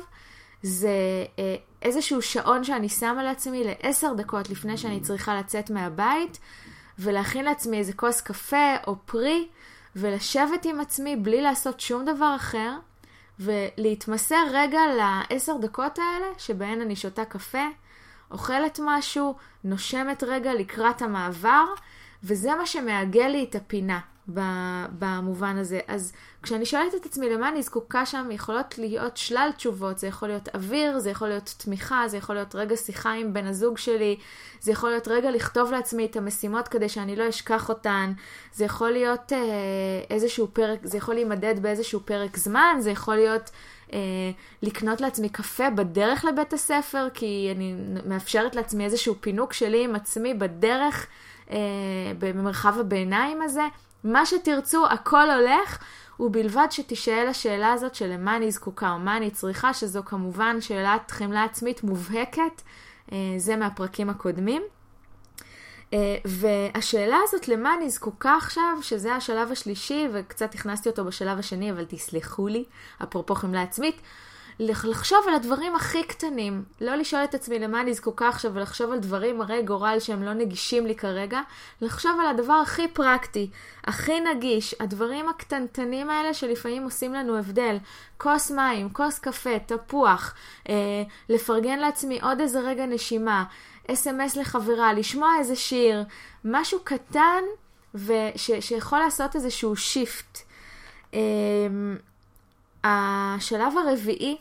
זה 0.62 0.90
אה, 1.40 1.56
איזשהו 1.82 2.22
שעון 2.22 2.64
שאני 2.64 2.90
שמה 2.90 3.24
לעצמי 3.24 3.64
לעשר 3.64 4.14
דקות 4.14 4.50
לפני 4.50 4.78
שאני 4.78 5.02
צריכה 5.02 5.36
לצאת 5.40 5.70
מהבית, 5.70 6.40
ולהכין 7.00 7.46
לעצמי 7.46 7.78
איזה 7.78 7.94
כוס 7.94 8.22
קפה 8.22 8.76
או 8.88 8.96
פרי, 9.06 9.48
ולשבת 9.96 10.66
עם 10.66 10.80
עצמי 10.80 11.16
בלי 11.16 11.42
לעשות 11.42 11.80
שום 11.80 12.06
דבר 12.06 12.36
אחר, 12.36 12.74
ולהתמסר 13.40 14.44
רגע 14.52 14.80
לעשר 14.98 15.58
דקות 15.62 16.00
האלה 16.00 16.26
שבהן 16.38 16.82
אני 16.82 16.96
שותה 16.96 17.26
קפה, 17.26 17.66
אוכלת 18.32 18.80
משהו, 18.84 19.36
נושמת 19.64 20.24
רגע 20.24 20.54
לקראת 20.54 21.02
המעבר, 21.02 21.66
וזה 22.24 22.56
מה 22.56 22.66
שמעגל 22.66 23.28
לי 23.28 23.44
את 23.50 23.56
הפינה 23.56 24.00
במובן 25.00 25.58
הזה. 25.58 25.80
אז 25.88 26.14
כשאני 26.44 26.66
שואלת 26.66 26.96
את 26.96 27.06
עצמי 27.06 27.30
למה 27.30 27.50
אני 27.50 27.62
זקוקה 27.62 28.06
שם, 28.06 28.30
יכולות 28.32 28.78
להיות 28.78 29.18
שלל 29.18 29.50
תשובות. 29.58 30.00
זה 30.00 30.08
יכול 30.08 30.28
להיות 30.28 30.50
אוויר, 30.56 31.00
זה 31.00 31.10
יכול 31.10 31.28
להיות 31.28 31.56
תמיכה, 31.58 32.04
זה 32.08 32.18
יכול 32.18 32.36
להיות 32.36 32.56
רגע 32.56 32.76
שיחה 32.76 33.14
עם 33.14 33.34
בן 33.34 33.46
הזוג 33.46 33.78
שלי, 33.78 34.18
זה 34.60 34.72
יכול 34.72 34.90
להיות 34.90 35.08
רגע 35.08 35.32
לכתוב 35.32 35.72
לעצמי 35.72 36.06
את 36.06 36.16
המשימות 36.16 36.68
כדי 36.68 36.90
שאני 36.90 37.16
לא 37.16 37.30
אשכח 37.30 37.70
אותן, 37.70 38.14
זה 38.54 38.66
יכול 38.66 38.92
להיות 38.92 39.34
אה, 39.34 39.38
איזשהו 40.10 40.48
פרק, 40.54 40.80
זה 40.84 40.98
יכול 40.98 41.16
להימדד 41.16 41.60
באיזשהו 41.62 42.00
פרק 42.06 42.38
זמן, 42.38 42.78
זה 42.80 42.92
יכול 42.92 43.16
להיות... 43.16 43.52
אה, 43.94 44.00
לקנות 44.62 45.02
לעצמי 45.02 45.30
קפה 45.30 45.70
בדרך 45.70 46.26
לבית 46.26 46.54
הספר, 46.54 47.08
כי 47.14 47.54
אני 47.56 47.76
מאפשרת 48.06 48.56
לעצמי 48.56 48.86
איזשהו 48.86 49.16
פינוק 49.20 49.54
שלי 49.54 49.84
עם 49.84 49.96
עצמי 49.96 50.34
בדרך, 50.34 51.08
אה, 51.52 51.58
במרחב 52.20 52.80
הביניים 52.80 53.42
הזה. 53.42 53.64
מה 54.04 54.26
שתרצו, 54.26 54.88
הכל 54.88 55.30
הולך, 55.30 55.78
ובלבד 56.20 56.68
שתישאל 56.72 57.28
השאלה 57.28 57.74
הזאת 57.74 57.96
של 57.96 58.08
למה 58.08 58.36
אני 58.36 58.52
זקוקה 58.52 58.92
או 58.92 59.00
מה 59.00 59.18
אני 59.18 59.32
צריכה, 59.32 59.74
שזו 59.74 60.04
כמובן 60.06 60.62
שאלת 60.62 61.12
חמלה 61.12 61.44
עצמית 61.44 61.84
מובהקת, 61.84 62.62
אה, 63.12 63.18
זה 63.38 63.56
מהפרקים 63.56 64.10
הקודמים. 64.10 64.62
אה, 65.94 66.18
והשאלה 66.26 67.18
הזאת, 67.24 67.48
למה 67.48 67.74
אני 67.74 67.90
זקוקה 67.90 68.36
עכשיו, 68.36 68.78
שזה 68.82 69.16
השלב 69.16 69.52
השלישי, 69.52 70.08
וקצת 70.14 70.56
הכנסתי 70.56 70.90
אותו 70.90 71.06
בשלב 71.06 71.40
השני, 71.40 71.72
אבל 71.72 71.86
תסלחו 71.88 72.48
לי, 72.48 72.64
אפרופו 73.04 73.36
חמלה 73.36 73.62
עצמית, 73.62 74.02
לחשוב 74.60 75.20
על 75.28 75.34
הדברים 75.34 75.76
הכי 75.76 76.04
קטנים, 76.04 76.64
לא 76.82 76.96
לשאול 76.96 77.24
את 77.24 77.36
עצמי 77.36 77.60
למה 77.60 77.82
אני 77.82 77.94
זקוקה 77.94 78.30
עכשיו 78.30 78.54
ולחשוב 78.54 78.92
על 78.92 79.00
דברים 79.00 79.42
הרי 79.42 79.62
גורל 79.62 79.98
שהם 80.00 80.24
לא 80.24 80.34
נגישים 80.34 80.88
לי 80.88 80.96
כרגע, 80.96 81.42
לחשוב 81.82 82.20
על 82.20 82.28
הדבר 82.28 82.54
הכי 82.54 82.88
פרקטי, 82.88 83.50
הכי 83.84 84.20
נגיש, 84.20 84.76
הדברים 84.80 85.30
הקטנטנים 85.30 86.10
האלה 86.10 86.34
שלפעמים 86.34 86.84
עושים 86.84 87.14
לנו 87.14 87.38
הבדל, 87.38 87.78
כוס 88.18 88.52
מים, 88.52 88.90
כוס 88.90 89.20
קפה, 89.20 89.60
תפוח, 89.60 90.34
אה, 90.70 91.04
לפרגן 91.30 91.80
לעצמי 91.80 92.20
עוד 92.22 92.42
איזה 92.42 92.60
רגע 92.60 92.86
נשימה, 92.86 93.44
אס.אם.אס 93.92 94.36
לחברה, 94.36 94.94
לשמוע 94.94 95.30
איזה 95.40 95.56
שיר, 95.56 96.04
משהו 96.46 96.80
קטן 96.84 97.44
וש, 97.96 98.52
שיכול 98.60 99.00
לעשות 99.00 99.36
איזשהו 99.36 99.76
שיפט. 99.76 100.40
אה, 101.14 101.20
השלב 102.84 103.74
הרביעי 103.78 104.38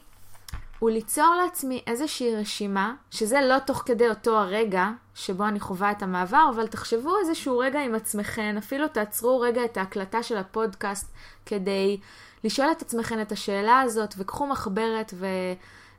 הוא 0.79 0.91
ליצור 0.91 1.35
לעצמי 1.45 1.83
איזושהי 1.87 2.37
רשימה, 2.37 2.95
שזה 3.11 3.41
לא 3.41 3.59
תוך 3.59 3.83
כדי 3.87 4.09
אותו 4.09 4.39
הרגע 4.39 4.89
שבו 5.15 5.45
אני 5.45 5.61
חווה 5.61 5.91
את 5.91 6.03
המעבר, 6.03 6.51
אבל 6.55 6.67
תחשבו 6.67 7.19
איזשהו 7.19 7.59
רגע 7.59 7.81
עם 7.81 7.95
עצמכם, 7.95 8.55
אפילו 8.59 8.89
תעצרו 8.89 9.41
רגע 9.41 9.65
את 9.65 9.77
ההקלטה 9.77 10.23
של 10.23 10.37
הפודקאסט 10.37 11.13
כדי 11.47 12.01
לשאול 12.45 12.71
את 12.71 12.83
עצמכם 12.83 13.21
את 13.21 13.33
השאלה 13.33 13.81
הזאת, 13.81 14.15
וקחו 14.19 14.47
מחברת 14.47 15.15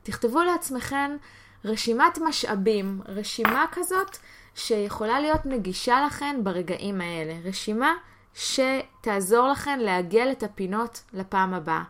ותכתבו 0.02 0.42
לעצמכם 0.42 1.16
רשימת 1.64 2.18
משאבים, 2.18 3.00
רשימה 3.08 3.66
כזאת 3.72 4.16
שיכולה 4.54 5.20
להיות 5.20 5.46
נגישה 5.46 6.06
לכם 6.06 6.36
ברגעים 6.42 7.00
האלה. 7.00 7.34
רשימה 7.44 7.92
שתעזור 8.34 9.48
לכם 9.48 9.78
לעגל 9.82 10.28
את 10.32 10.42
הפינות 10.42 11.02
לפעם 11.12 11.54
הבאה. 11.54 11.82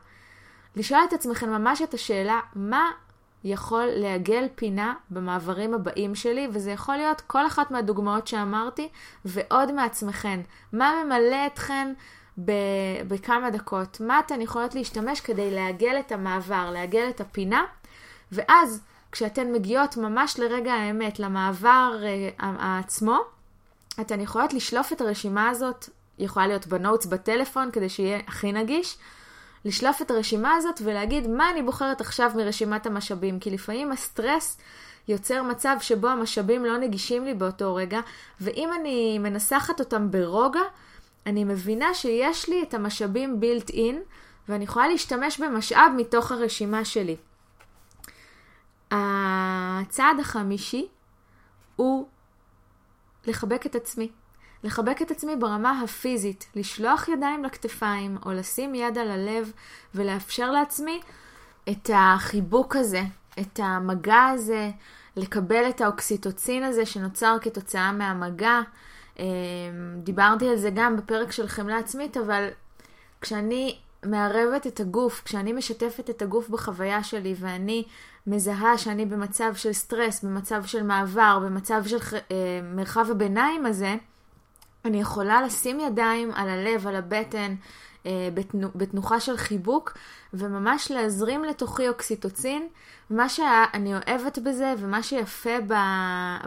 לשאול 0.78 1.00
את 1.08 1.12
עצמכם 1.12 1.50
ממש 1.50 1.82
את 1.82 1.94
השאלה, 1.94 2.40
מה 2.54 2.90
יכול 3.44 3.84
לעגל 3.86 4.46
פינה 4.54 4.94
במעברים 5.10 5.74
הבאים 5.74 6.14
שלי, 6.14 6.48
וזה 6.52 6.70
יכול 6.70 6.96
להיות 6.96 7.20
כל 7.20 7.46
אחת 7.46 7.70
מהדוגמאות 7.70 8.26
שאמרתי, 8.26 8.88
ועוד 9.24 9.72
מעצמכם. 9.72 10.40
מה 10.72 10.92
ממלא 11.04 11.46
אתכן 11.46 11.92
ב- 12.44 12.52
בכמה 13.08 13.50
דקות? 13.50 14.00
מה 14.00 14.20
אתן 14.20 14.40
יכולות 14.40 14.74
להשתמש 14.74 15.20
כדי 15.20 15.50
לעגל 15.50 15.96
את 16.00 16.12
המעבר, 16.12 16.70
לעגל 16.72 17.06
את 17.10 17.20
הפינה? 17.20 17.64
ואז, 18.32 18.82
כשאתן 19.12 19.52
מגיעות 19.52 19.96
ממש 19.96 20.38
לרגע 20.38 20.72
האמת, 20.72 21.20
למעבר 21.20 21.96
uh, 22.38 22.42
עצמו, 22.54 23.18
אתן 24.00 24.20
יכולות 24.20 24.52
לשלוף 24.52 24.92
את 24.92 25.00
הרשימה 25.00 25.48
הזאת, 25.48 25.88
יכולה 26.18 26.46
להיות 26.46 26.66
בנוטס 26.66 27.06
בטלפון 27.06 27.70
כדי 27.70 27.88
שיהיה 27.88 28.18
הכי 28.26 28.52
נגיש, 28.52 28.96
לשלוף 29.68 30.02
את 30.02 30.10
הרשימה 30.10 30.54
הזאת 30.54 30.80
ולהגיד 30.84 31.26
מה 31.26 31.50
אני 31.50 31.62
בוחרת 31.62 32.00
עכשיו 32.00 32.32
מרשימת 32.36 32.86
המשאבים, 32.86 33.40
כי 33.40 33.50
לפעמים 33.50 33.92
הסטרס 33.92 34.58
יוצר 35.08 35.42
מצב 35.42 35.76
שבו 35.80 36.08
המשאבים 36.08 36.64
לא 36.64 36.78
נגישים 36.78 37.24
לי 37.24 37.34
באותו 37.34 37.74
רגע, 37.74 38.00
ואם 38.40 38.70
אני 38.80 39.18
מנסחת 39.18 39.80
אותם 39.80 40.10
ברוגע, 40.10 40.60
אני 41.26 41.44
מבינה 41.44 41.94
שיש 41.94 42.48
לי 42.48 42.62
את 42.62 42.74
המשאבים 42.74 43.40
built 43.40 43.70
in, 43.70 43.94
ואני 44.48 44.64
יכולה 44.64 44.88
להשתמש 44.88 45.40
במשאב 45.40 45.92
מתוך 45.96 46.32
הרשימה 46.32 46.84
שלי. 46.84 47.16
הצעד 48.90 50.20
החמישי 50.20 50.88
הוא 51.76 52.08
לחבק 53.26 53.66
את 53.66 53.74
עצמי. 53.74 54.10
לחבק 54.64 55.02
את 55.02 55.10
עצמי 55.10 55.36
ברמה 55.36 55.80
הפיזית, 55.80 56.46
לשלוח 56.54 57.08
ידיים 57.08 57.44
לכתפיים 57.44 58.18
או 58.26 58.32
לשים 58.32 58.74
יד 58.74 58.98
על 58.98 59.10
הלב 59.10 59.52
ולאפשר 59.94 60.50
לעצמי 60.50 61.00
את 61.68 61.90
החיבוק 61.94 62.76
הזה, 62.76 63.02
את 63.40 63.60
המגע 63.62 64.24
הזה, 64.34 64.70
לקבל 65.16 65.68
את 65.68 65.80
האוקסיטוצין 65.80 66.62
הזה 66.62 66.86
שנוצר 66.86 67.36
כתוצאה 67.40 67.92
מהמגע. 67.92 68.60
אמ, 69.18 69.24
דיברתי 69.96 70.48
על 70.48 70.56
זה 70.56 70.70
גם 70.74 70.96
בפרק 70.96 71.32
של 71.32 71.46
חמלה 71.46 71.78
עצמית, 71.78 72.16
אבל 72.16 72.48
כשאני 73.20 73.78
מערבת 74.04 74.66
את 74.66 74.80
הגוף, 74.80 75.22
כשאני 75.24 75.52
משתפת 75.52 76.10
את 76.10 76.22
הגוף 76.22 76.48
בחוויה 76.48 77.02
שלי 77.02 77.34
ואני 77.38 77.84
מזהה 78.26 78.78
שאני 78.78 79.06
במצב 79.06 79.54
של 79.54 79.72
סטרס, 79.72 80.24
במצב 80.24 80.64
של 80.64 80.82
מעבר, 80.82 81.38
במצב 81.44 81.82
של 81.86 81.96
אה, 82.14 82.60
מרחב 82.74 83.10
הביניים 83.10 83.66
הזה, 83.66 83.96
אני 84.84 85.00
יכולה 85.00 85.42
לשים 85.42 85.80
ידיים 85.80 86.30
על 86.34 86.48
הלב, 86.48 86.86
על 86.86 86.96
הבטן, 86.96 87.54
אה, 88.06 88.28
בתנוחה 88.74 89.20
של 89.20 89.36
חיבוק, 89.36 89.92
וממש 90.34 90.90
להזרים 90.90 91.44
לתוכי 91.44 91.88
אוקסיטוצין. 91.88 92.68
מה 93.10 93.28
שאני 93.28 93.94
אוהבת 93.94 94.38
בזה, 94.38 94.74
ומה 94.78 95.02
שיפה 95.02 95.60
ב, 95.66 95.74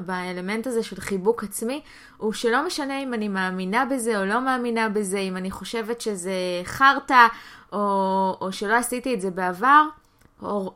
באלמנט 0.06 0.68
הזה 0.68 0.84
של 0.84 1.02
חיבוק 1.02 1.44
עצמי, 1.44 1.82
הוא 2.18 2.34
שלא 2.34 2.66
משנה 2.66 3.04
אם 3.04 3.14
אני 3.14 3.28
מאמינה 3.28 3.86
בזה 3.86 4.20
או 4.20 4.26
לא 4.26 4.42
מאמינה 4.42 4.90
בזה, 4.90 5.18
אם 5.18 5.38
אני 5.38 5.52
חושבת 5.52 6.02
שזה 6.02 6.32
חרטא, 6.64 7.28
או, 7.74 8.38
או 8.42 8.52
שלא 8.52 8.76
עשיתי 8.76 9.14
את 9.14 9.22
זה 9.22 9.32
בעבר, 9.32 9.84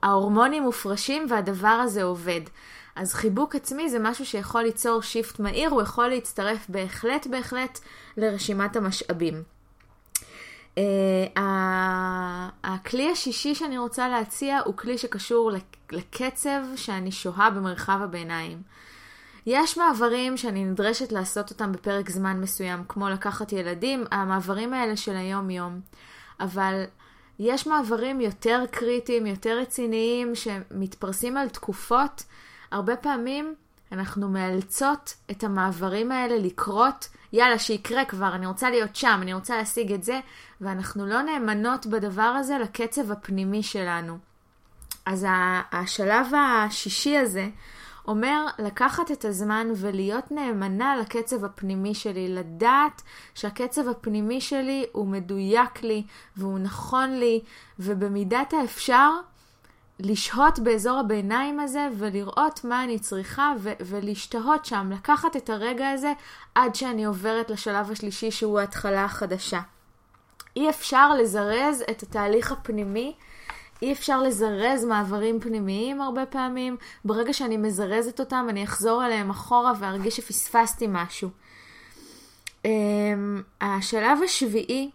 ההורמונים 0.04 0.64
מופרשים 0.64 1.26
והדבר 1.30 1.68
הזה 1.68 2.04
עובד. 2.04 2.42
אז 2.96 3.14
חיבוק 3.14 3.56
עצמי 3.56 3.90
זה 3.90 4.00
משהו 4.00 4.26
שיכול 4.26 4.62
ליצור 4.62 5.02
שיפט 5.02 5.40
מהיר, 5.40 5.70
הוא 5.70 5.82
יכול 5.82 6.08
להצטרף 6.08 6.66
בהחלט 6.70 7.28
בהחלט 7.28 7.80
לרשימת 8.18 8.76
המשאבים. 8.76 9.44
Uh, 10.76 11.40
הכלי 12.64 13.12
השישי 13.12 13.56
שאני 13.56 13.78
רוצה 13.78 14.08
להציע 14.08 14.60
הוא 14.66 14.78
כלי 14.78 14.98
שקשור 14.98 15.52
לקצב 15.92 16.62
שאני 16.76 17.12
שוהה 17.12 17.50
במרחב 17.50 18.00
הביניים. 18.04 18.62
יש 19.46 19.78
מעברים 19.78 20.38
שאני 20.38 20.66
נדרשת 20.66 21.12
לעשות 21.12 21.50
אותם 21.50 21.72
בפרק 21.72 22.10
זמן 22.10 22.42
מסוים, 22.42 22.84
כמו 22.88 23.10
לקחת 23.10 23.54
ילדים, 23.54 24.04
המעברים 24.12 24.74
האלה 24.74 24.98
של 24.98 25.16
היום-יום. 25.16 25.80
אבל 26.40 26.84
יש 27.40 27.68
מעברים 27.68 28.22
יותר 28.22 28.64
קריטיים, 28.72 29.26
יותר 29.26 29.58
רציניים, 29.60 30.36
שמתפרסים 30.36 31.38
על 31.38 31.50
תקופות 31.50 32.24
הרבה 32.76 32.96
פעמים 32.96 33.56
אנחנו 33.92 34.30
מאלצות 34.30 35.14
את 35.32 35.44
המעברים 35.44 36.12
האלה 36.12 36.38
לקרות, 36.38 37.10
יאללה, 37.34 37.60
שיקרה 37.60 38.06
כבר, 38.06 38.36
אני 38.36 38.46
רוצה 38.46 38.70
להיות 38.70 38.96
שם, 38.96 39.20
אני 39.22 39.34
רוצה 39.34 39.58
להשיג 39.58 39.94
את 39.94 40.04
זה, 40.04 40.20
ואנחנו 40.62 41.06
לא 41.06 41.22
נאמנות 41.22 41.86
בדבר 41.86 42.22
הזה 42.22 42.58
לקצב 42.58 43.12
הפנימי 43.12 43.64
שלנו. 43.64 44.18
אז 45.06 45.26
השלב 45.72 46.28
השישי 46.38 47.18
הזה 47.18 47.48
אומר 48.08 48.46
לקחת 48.60 49.12
את 49.12 49.26
הזמן 49.26 49.68
ולהיות 49.76 50.32
נאמנה 50.32 50.96
לקצב 50.98 51.46
הפנימי 51.46 51.94
שלי, 51.94 52.28
לדעת 52.28 53.02
שהקצב 53.36 53.88
הפנימי 53.88 54.42
שלי 54.42 54.86
הוא 54.92 55.08
מדויק 55.08 55.84
לי 55.84 56.04
והוא 56.38 56.60
נכון 56.60 57.10
לי, 57.10 57.42
ובמידת 57.80 58.54
האפשר 58.54 59.10
לשהות 60.00 60.60
באזור 60.60 61.00
הביניים 61.00 61.60
הזה 61.60 61.88
ולראות 61.98 62.64
מה 62.64 62.84
אני 62.84 63.00
צריכה 63.00 63.54
ו- 63.60 63.72
ולהשתהות 63.80 64.66
שם, 64.66 64.90
לקחת 64.94 65.36
את 65.36 65.50
הרגע 65.50 65.90
הזה 65.90 66.14
עד 66.56 66.76
שאני 66.76 67.06
עוברת 67.06 67.50
לשלב 67.50 67.92
השלישי 67.92 68.32
שהוא 68.32 68.60
ההתחלה 68.60 69.06
החדשה. 69.06 69.60
אי 70.56 70.70
אפשר 70.70 71.14
לזרז 71.14 71.84
את 71.92 72.04
התהליך 72.04 72.52
הפנימי 72.52 73.16
אי 73.82 73.92
אפשר 73.92 74.22
לזרז 74.22 74.86
מעברים 74.86 75.40
פנימיים 75.40 76.02
הרבה 76.02 76.26
פעמים. 76.26 76.78
ברגע 77.06 77.34
שאני 77.34 77.58
מזרזת 77.58 78.20
אותם, 78.20 78.48
אני 78.50 78.64
אחזור 78.64 79.06
אליהם 79.06 79.30
אחורה 79.30 79.74
וארגיש 79.80 80.18
שפספסתי 80.18 80.86
משהו. 80.90 81.30
אמ, 82.66 83.42
השלב 83.62 84.20
השביעי 84.26 84.92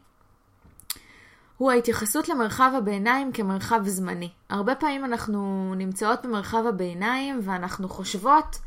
הוא 1.61 1.71
ההתייחסות 1.71 2.29
למרחב 2.29 2.73
הביניים 2.77 3.33
כמרחב 3.33 3.81
זמני. 3.87 4.29
הרבה 4.51 4.75
פעמים 4.75 5.05
אנחנו 5.05 5.73
נמצאות 5.77 6.27
במרחב 6.27 6.67
הביניים 6.67 7.41
ואנחנו 7.43 7.89
חושבות 7.89 8.59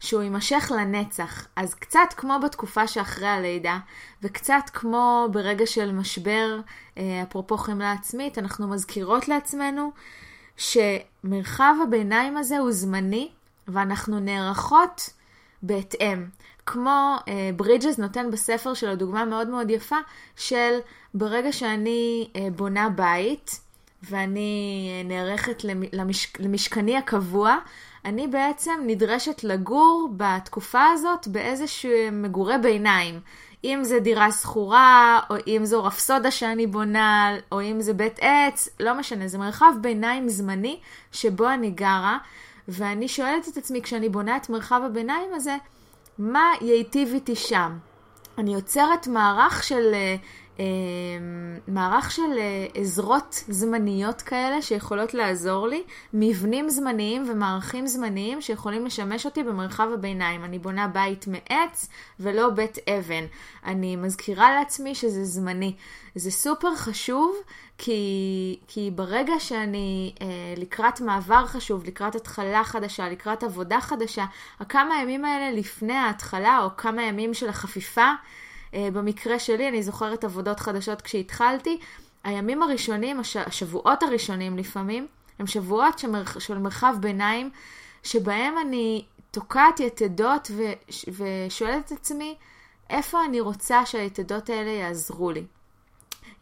שהוא 0.00 0.22
יימשך 0.22 0.72
לנצח. 0.76 1.46
אז 1.56 1.74
קצת 1.74 2.08
כמו 2.16 2.38
בתקופה 2.44 2.86
שאחרי 2.86 3.28
הלידה, 3.28 3.78
וקצת 4.22 4.62
כמו 4.72 5.28
ברגע 5.32 5.66
של 5.66 5.92
משבר, 5.92 6.60
אה, 6.98 7.22
אפרופו 7.22 7.56
חמלה 7.56 7.92
עצמית, 7.92 8.38
אנחנו 8.38 8.68
מזכירות 8.68 9.28
לעצמנו 9.28 9.92
שמרחב 10.56 11.74
הביניים 11.82 12.36
הזה 12.36 12.58
הוא 12.58 12.72
זמני, 12.72 13.28
ואנחנו 13.68 14.20
נערכות 14.20 15.10
בהתאם. 15.66 16.24
כמו 16.66 17.16
אה, 17.28 17.50
ברידג'ס 17.56 17.98
נותן 17.98 18.30
בספר 18.30 18.74
שלו 18.74 18.96
דוגמה 18.96 19.24
מאוד 19.24 19.48
מאוד 19.48 19.70
יפה 19.70 19.96
של 20.36 20.78
ברגע 21.14 21.52
שאני 21.52 22.28
אה, 22.36 22.48
בונה 22.56 22.88
בית 22.88 23.60
ואני 24.02 24.88
אה, 24.90 25.08
נערכת 25.08 25.64
למש, 25.92 26.32
למשכני 26.38 26.96
הקבוע, 26.96 27.56
אני 28.04 28.26
בעצם 28.26 28.80
נדרשת 28.86 29.44
לגור 29.44 30.08
בתקופה 30.16 30.84
הזאת 30.86 31.28
באיזשהו 31.28 31.90
מגורי 32.12 32.58
ביניים. 32.58 33.20
אם 33.64 33.84
זה 33.84 34.00
דירה 34.00 34.32
שכורה, 34.32 35.20
או 35.30 35.36
אם 35.46 35.60
זו 35.64 35.84
רפסודה 35.84 36.30
שאני 36.30 36.66
בונה, 36.66 37.36
או 37.52 37.62
אם 37.62 37.80
זה 37.80 37.92
בית 37.92 38.18
עץ, 38.20 38.68
לא 38.80 38.94
משנה, 38.94 39.28
זה 39.28 39.38
מרחב 39.38 39.72
ביניים 39.80 40.28
זמני 40.28 40.80
שבו 41.12 41.50
אני 41.50 41.70
גרה, 41.70 42.18
ואני 42.68 43.08
שואלת 43.08 43.48
את 43.48 43.56
עצמי 43.56 43.82
כשאני 43.82 44.08
בונה 44.08 44.36
את 44.36 44.48
מרחב 44.48 44.80
הביניים 44.86 45.34
הזה, 45.34 45.56
מה 46.18 46.52
ייטיב 46.60 47.14
איתי 47.14 47.36
שם? 47.36 47.78
אני 48.38 48.54
יוצרת 48.54 49.06
מערך 49.06 49.64
של 49.64 49.94
אה, 49.94 50.16
מערך 51.68 52.10
של 52.10 52.38
אה, 52.38 52.66
עזרות 52.74 53.44
זמניות 53.48 54.22
כאלה 54.22 54.62
שיכולות 54.62 55.14
לעזור 55.14 55.68
לי, 55.68 55.82
מבנים 56.12 56.68
זמניים 56.68 57.24
ומערכים 57.30 57.86
זמניים 57.86 58.40
שיכולים 58.40 58.86
לשמש 58.86 59.26
אותי 59.26 59.42
במרחב 59.42 59.88
הביניים. 59.94 60.44
אני 60.44 60.58
בונה 60.58 60.88
בית 60.88 61.26
מעץ 61.26 61.88
ולא 62.20 62.50
בית 62.50 62.78
אבן. 62.88 63.24
אני 63.64 63.96
מזכירה 63.96 64.54
לעצמי 64.54 64.94
שזה 64.94 65.24
זמני. 65.24 65.74
זה 66.14 66.30
סופר 66.30 66.74
חשוב 66.74 67.36
כי, 67.78 68.58
כי 68.68 68.90
ברגע 68.94 69.34
שאני 69.38 70.14
אה, 70.20 70.26
לקראת 70.56 71.00
מעבר 71.00 71.46
חשוב, 71.46 71.84
לקראת 71.84 72.14
התחלה 72.14 72.64
חדשה, 72.64 73.08
לקראת 73.08 73.42
עבודה 73.42 73.80
חדשה, 73.80 74.24
הכמה 74.60 75.02
ימים 75.02 75.24
האלה 75.24 75.56
לפני 75.56 75.94
ההתחלה 75.94 76.60
או 76.62 76.68
כמה 76.76 77.02
ימים 77.02 77.34
של 77.34 77.48
החפיפה, 77.48 78.12
במקרה 78.74 79.38
שלי, 79.38 79.68
אני 79.68 79.82
זוכרת 79.82 80.24
עבודות 80.24 80.60
חדשות 80.60 81.02
כשהתחלתי, 81.02 81.78
הימים 82.24 82.62
הראשונים, 82.62 83.20
הש... 83.20 83.36
השבועות 83.36 84.02
הראשונים 84.02 84.58
לפעמים, 84.58 85.06
הם 85.38 85.46
שבועות 85.46 85.98
שמר... 85.98 86.22
של 86.38 86.58
מרחב 86.58 86.94
ביניים, 87.00 87.50
שבהם 88.02 88.54
אני 88.58 89.04
תוקעת 89.30 89.80
יתדות 89.80 90.50
ו... 90.50 90.62
ושואלת 91.08 91.86
את 91.86 91.92
עצמי, 91.92 92.34
איפה 92.90 93.24
אני 93.24 93.40
רוצה 93.40 93.86
שהיתדות 93.86 94.50
האלה 94.50 94.70
יעזרו 94.70 95.30
לי. 95.30 95.44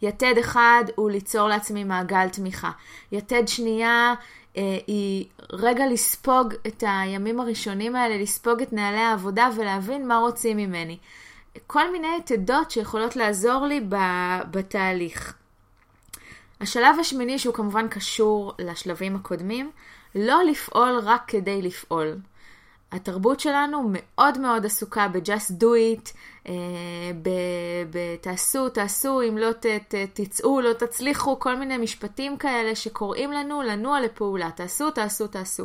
יתד 0.03 0.35
אחד 0.41 0.85
הוא 0.97 1.11
ליצור 1.11 1.49
לעצמי 1.49 1.85
מעגל 1.85 2.29
תמיכה. 2.29 2.71
יתד 3.13 3.49
שנייה 3.49 4.15
אה, 4.57 4.79
היא 4.87 5.27
רגע 5.53 5.87
לספוג 5.87 6.55
את 6.67 6.85
הימים 6.87 7.41
הראשונים 7.41 7.97
האלה, 7.97 8.19
לספוג 8.19 8.63
את 8.63 8.73
נהלי 8.73 9.01
העבודה 9.01 9.49
ולהבין 9.57 10.09
מה 10.09 10.17
רוצים 10.17 10.57
ממני. 10.57 10.99
כל 11.67 11.93
מיני 11.93 12.09
עתדות 12.17 12.71
שיכולות 12.71 13.17
לעזור 13.17 13.67
לי 13.67 13.81
בתהליך. 14.51 15.35
השלב 16.61 16.97
השמיני, 17.01 17.39
שהוא 17.39 17.55
כמובן 17.55 17.89
קשור 17.89 18.53
לשלבים 18.59 19.17
הקודמים, 19.17 19.71
לא 20.15 20.43
לפעול 20.45 21.01
רק 21.03 21.23
כדי 21.27 21.63
לפעול. 21.63 22.17
התרבות 22.93 23.41
שלנו 23.41 23.91
מאוד 23.93 24.39
מאוד 24.39 24.67
עסוקה 24.67 25.09
ב-just 25.09 25.51
do 25.61 25.65
it, 25.65 26.11
אה, 26.49 26.53
בתעשו, 27.91 28.69
תעשו, 28.69 29.23
אם 29.29 29.39
לא 29.39 29.53
ת, 29.53 29.67
ת, 29.67 29.95
תצאו, 30.13 30.61
לא 30.61 30.73
תצליחו, 30.73 31.41
כל 31.41 31.57
מיני 31.57 31.79
משפטים 31.79 32.37
כאלה 32.37 32.75
שקוראים 32.75 33.33
לנו 33.33 33.63
לנוע 33.63 34.01
לפעולה. 34.01 34.51
תעשו, 34.51 34.91
תעשו, 34.91 35.27
תעשו. 35.27 35.65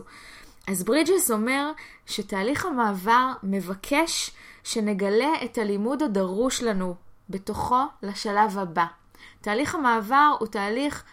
אז 0.67 0.83
ברידג'ס 0.83 1.31
אומר 1.31 1.71
שתהליך 2.05 2.65
המעבר 2.65 3.31
מבקש 3.43 4.31
שנגלה 4.67 5.33
את 5.45 5.57
הלימוד 5.57 6.03
הדרוש 6.03 6.63
לנו 6.63 6.95
בתוכו 7.29 7.83
לשלב 8.03 8.57
הבא. 8.57 8.85
תהליך 9.41 9.75
המעבר 9.75 10.35
הוא 10.39 10.47
תהליך 10.47 11.03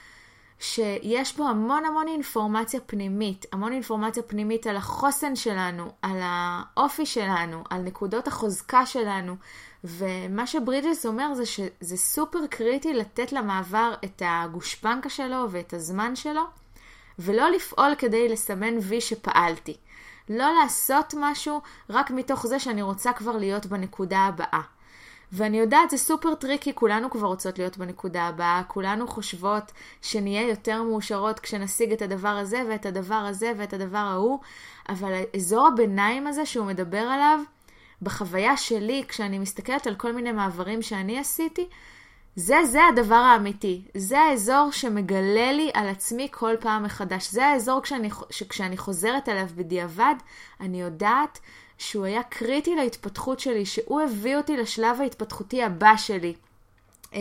שיש 0.59 1.37
בו 1.37 1.49
המון 1.49 1.85
המון 1.85 2.09
אינפורמציה 2.09 2.81
פנימית, 2.81 3.47
המון 3.53 3.73
אינפורמציה 3.73 4.23
פנימית 4.23 4.67
על 4.67 4.77
החוסן 4.77 5.37
שלנו, 5.37 5.91
על 6.03 6.21
האופי 6.23 7.07
שלנו, 7.07 7.65
על 7.71 7.81
נקודות 7.81 8.29
החוזקה 8.29 8.87
שלנו, 8.87 9.37
ומה 9.85 10.47
שברידג'ס 10.47 11.07
אומר 11.07 11.35
זה 11.35 11.47
שזה 11.47 11.97
סופר 11.97 12.47
קריטי 12.51 12.95
לתת 12.95 13.33
למעבר 13.33 13.95
את 14.05 14.23
הגושפנקה 14.25 15.09
שלו 15.09 15.47
ואת 15.51 15.73
הזמן 15.73 16.17
שלו, 16.17 16.43
ולא 17.19 17.51
לפעול 17.51 17.95
כדי 17.99 18.29
לסמן 18.29 18.79
וי 18.81 19.01
שפעלתי. 19.01 19.77
לא 20.29 20.53
לעשות 20.63 21.15
משהו 21.19 21.61
רק 21.91 22.11
מתוך 22.11 22.47
זה 22.47 22.59
שאני 22.59 22.83
רוצה 22.83 23.13
כבר 23.13 23.37
להיות 23.37 23.67
בנקודה 23.67 24.19
הבאה. 24.19 24.61
ואני 25.33 25.59
יודעת, 25.59 25.91
זה 25.91 25.99
super 25.99 26.35
tricky, 26.35 26.75
כולנו 26.75 27.11
כבר 27.11 27.27
רוצות 27.27 27.59
להיות 27.59 27.79
בנקודה 27.79 28.23
הבאה, 28.23 28.63
כולנו 28.69 29.07
חושבות 29.07 29.73
שנהיה 30.03 30.49
יותר 30.49 30.83
מאושרות 30.83 31.41
כשנשיג 31.41 31.93
את 31.93 32.03
הדבר 32.03 32.29
הזה 32.29 32.63
ואת 32.69 32.87
הדבר 32.87 33.15
הזה 33.15 33.53
ואת 33.57 33.73
הדבר 33.73 33.99
ההוא, 33.99 34.39
אבל 34.89 35.13
אזור 35.37 35.67
הביניים 35.67 36.27
הזה 36.27 36.47
שהוא 36.47 36.67
מדבר 36.67 36.99
עליו, 36.99 37.41
בחוויה 38.03 38.57
שלי, 38.57 39.05
כשאני 39.09 39.39
מסתכלת 39.39 39.87
על 39.87 39.95
כל 39.95 40.13
מיני 40.13 40.33
מעברים 40.33 40.83
שאני 40.83 41.19
עשיתי, 41.19 41.69
זה, 42.37 42.65
זה 42.65 42.87
הדבר 42.87 43.15
האמיתי. 43.15 43.83
זה 43.95 44.21
האזור 44.21 44.69
שמגלה 44.73 45.53
לי 45.53 45.71
על 45.75 45.89
עצמי 45.89 46.29
כל 46.31 46.55
פעם 46.61 46.83
מחדש. 46.83 47.31
זה 47.31 47.47
האזור 47.47 47.83
כשאני, 47.83 48.09
שכשאני 48.31 48.77
חוזרת 48.77 49.29
אליו 49.29 49.47
בדיעבד, 49.55 50.15
אני 50.61 50.81
יודעת 50.81 51.39
שהוא 51.79 52.05
היה 52.05 52.23
קריטי 52.23 52.75
להתפתחות 52.75 53.41
שלי, 53.41 53.67
שהוא 53.67 54.01
הביא 54.01 54.37
אותי 54.37 54.57
לשלב 54.57 55.01
ההתפתחותי 55.01 55.63
הבא 55.63 55.97
שלי. 55.97 56.35
אה, 57.15 57.21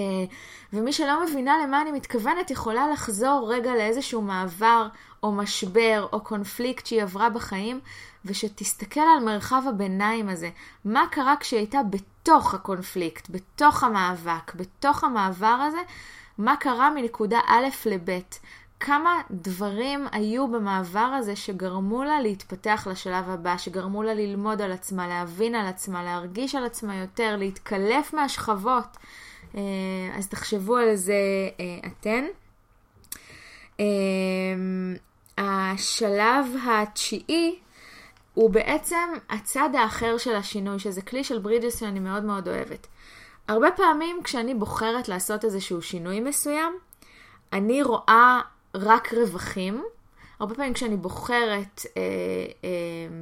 ומי 0.73 0.93
שלא 0.93 1.26
מבינה 1.26 1.58
למה 1.63 1.82
אני 1.82 1.91
מתכוונת, 1.91 2.52
יכולה 2.52 2.88
לחזור 2.88 3.54
רגע 3.54 3.76
לאיזשהו 3.76 4.21
מעבר 4.21 4.88
או 5.23 5.32
משבר 5.32 6.08
או 6.13 6.23
קונפליקט 6.23 6.86
שהיא 6.86 7.02
עברה 7.02 7.30
בחיים, 7.30 7.80
ושתסתכל 8.25 8.99
על 9.17 9.23
מרחב 9.25 9.63
הביניים 9.69 10.29
הזה. 10.29 10.49
מה 10.86 11.05
קרה 11.12 11.36
כשהיא 11.39 11.59
הייתה 11.59 11.79
בתוך 11.89 12.53
הקונפליקט, 12.53 13.29
בתוך 13.29 13.83
המאבק, 13.83 14.55
בתוך 14.55 15.03
המעבר 15.03 15.57
הזה, 15.67 15.81
מה 16.38 16.55
קרה 16.55 16.89
מנקודה 16.91 17.39
א' 17.47 17.67
לב'. 17.86 18.19
כמה 18.79 19.21
דברים 19.31 20.07
היו 20.12 20.47
במעבר 20.47 20.99
הזה 20.99 21.36
שגרמו 21.36 22.03
לה 22.03 22.21
להתפתח 22.21 22.88
לשלב 22.91 23.29
הבא, 23.29 23.57
שגרמו 23.57 24.03
לה 24.03 24.13
ללמוד 24.13 24.62
על 24.62 24.71
עצמה, 24.71 25.07
להבין 25.07 25.55
על 25.55 25.67
עצמה, 25.67 26.03
להרגיש 26.03 26.55
על 26.55 26.65
עצמה 26.65 26.95
יותר, 26.95 27.36
להתקלף 27.38 28.13
מהשכבות. 28.13 28.97
אה, 29.55 29.62
אז 30.17 30.27
תחשבו 30.27 30.77
על 30.77 30.95
זה 30.95 31.13
אה, 31.59 31.88
אתן. 31.88 32.25
אה, 33.79 33.86
השלב 35.38 36.45
התשיעי 36.67 37.59
הוא 38.33 38.49
בעצם 38.49 39.09
הצד 39.29 39.69
האחר 39.73 40.17
של 40.17 40.35
השינוי, 40.35 40.79
שזה 40.79 41.01
כלי 41.01 41.23
של 41.23 41.39
ברידג'ס 41.39 41.79
שאני 41.79 41.99
מאוד 41.99 42.23
מאוד 42.23 42.47
אוהבת. 42.47 42.87
הרבה 43.47 43.71
פעמים 43.71 44.23
כשאני 44.23 44.53
בוחרת 44.53 45.09
לעשות 45.09 45.45
איזשהו 45.45 45.81
שינוי 45.81 46.19
מסוים, 46.19 46.73
אני 47.53 47.83
רואה 47.83 48.41
רק 48.75 49.13
רווחים. 49.13 49.83
הרבה 50.39 50.55
פעמים 50.55 50.73
כשאני 50.73 50.97
בוחרת 50.97 51.81
אה, 51.97 52.01
אה, 52.63 52.69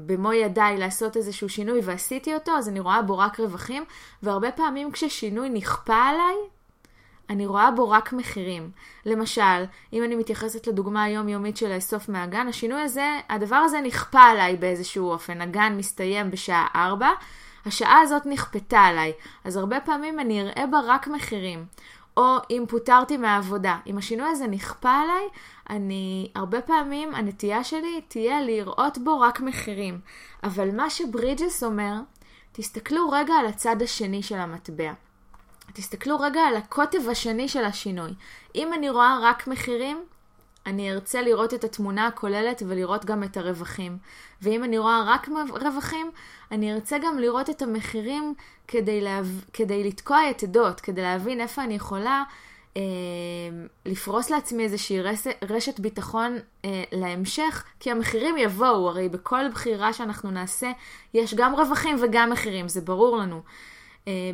במו 0.06 0.34
ידיי 0.34 0.78
לעשות 0.78 1.18
איזשהו 1.18 1.50
שינוי 1.50 1.80
ועשיתי 1.84 2.34
אותו, 2.34 2.52
אז 2.52 2.70
אני 2.70 2.80
רואה 2.80 3.02
בו 3.02 3.18
רק 3.18 3.40
רווחים, 3.40 3.86
והרבה 4.24 4.52
פעמים 4.52 4.92
כששינוי 4.92 5.50
נכפה 5.50 5.96
עליי, 5.96 6.36
אני 7.32 7.46
רואה 7.46 7.72
בו 7.72 7.90
רק 7.90 8.14
מחירים. 8.14 8.72
למשל, 9.06 9.64
אם 9.94 10.04
אני 10.04 10.16
מתייחסת 10.16 10.68
לדוגמה 10.68 11.04
היומיומית 11.04 11.58
של 11.58 11.76
לאסוף 11.76 12.10
מהגן, 12.10 12.48
השינוי 12.48 12.82
הזה, 12.82 13.20
הדבר 13.30 13.56
הזה 13.56 13.82
נכפה 13.82 14.22
עליי 14.22 14.56
באיזשהו 14.56 15.12
אופן. 15.12 15.42
הגן 15.42 15.74
מסתיים 15.78 16.32
בשעה 16.32 16.68
4, 16.76 17.10
השעה 17.66 18.00
הזאת 18.00 18.26
נכפתה 18.26 18.80
עליי, 18.80 19.14
אז 19.44 19.58
הרבה 19.58 19.80
פעמים 19.80 20.20
אני 20.20 20.42
אראה 20.42 20.68
בה 20.68 20.80
רק 20.86 21.08
מחירים. 21.08 21.66
או 22.18 22.38
אם 22.50 22.66
פוטרתי 22.68 23.18
מהעבודה. 23.18 23.78
אם 23.88 23.98
השינוי 23.98 24.30
הזה 24.30 24.48
נכפה 24.48 24.92
עליי, 24.92 25.24
אני, 25.70 26.32
הרבה 26.36 26.62
פעמים 26.62 27.16
הנטייה 27.16 27.64
שלי 27.64 28.02
תהיה 28.08 28.42
לראות 28.42 28.98
בו 28.98 29.20
רק 29.20 29.42
מחירים. 29.42 30.00
אבל 30.44 30.76
מה 30.76 30.90
שברידג'ס 30.90 31.64
אומר, 31.64 31.94
תסתכלו 32.52 33.10
רגע 33.10 33.34
על 33.34 33.46
הצד 33.46 33.82
השני 33.82 34.24
של 34.24 34.38
המטבע. 34.38 34.94
תסתכלו 35.74 36.20
רגע 36.20 36.42
על 36.42 36.56
הקוטב 36.56 37.10
השני 37.10 37.48
של 37.48 37.64
השינוי. 37.64 38.12
אם 38.56 38.74
אני 38.74 38.90
רואה 38.90 39.20
רק 39.22 39.48
מחירים, 39.48 40.04
אני 40.66 40.92
ארצה 40.92 41.22
לראות 41.22 41.54
את 41.54 41.64
התמונה 41.64 42.08
הכוללת 42.08 42.64
ולראות 42.68 43.06
גם 43.06 43.24
את 43.24 43.38
הרווחים. 43.38 43.98
ואם 44.42 44.64
אני 44.64 44.78
רואה 44.78 45.04
רק 45.08 45.30
רווחים, 45.50 46.12
אני 46.52 46.74
ארצה 46.74 46.98
גם 46.98 47.20
לראות 47.20 47.50
את 47.50 47.62
המחירים 47.62 48.34
כדי, 48.68 49.02
לה... 49.02 49.22
כדי 49.54 49.84
לתקוע 49.84 50.20
יתדות, 50.30 50.82
כדי 50.82 51.02
להבין 51.02 51.42
איפה 51.42 51.64
אני 51.64 51.74
יכולה 51.74 52.24
אה, 52.78 52.82
לפרוס 53.86 54.30
לעצמי 54.30 54.64
איזושהי 54.64 55.02
רש... 55.02 55.28
רשת 55.50 55.80
ביטחון 55.80 56.38
אה, 56.66 56.84
להמשך, 56.92 57.64
כי 57.80 57.92
המחירים 57.92 58.38
יבואו, 58.38 58.90
הרי 58.90 59.10
בכל 59.10 59.50
בחירה 59.52 59.94
שאנחנו 59.94 60.32
נעשה 60.32 60.72
יש 61.14 61.34
גם 61.34 61.56
רווחים 61.56 61.98
וגם 62.02 62.30
מחירים, 62.30 62.68
זה 62.68 62.82
ברור 62.82 63.18
לנו. 63.18 63.42
Uh, 63.46 63.71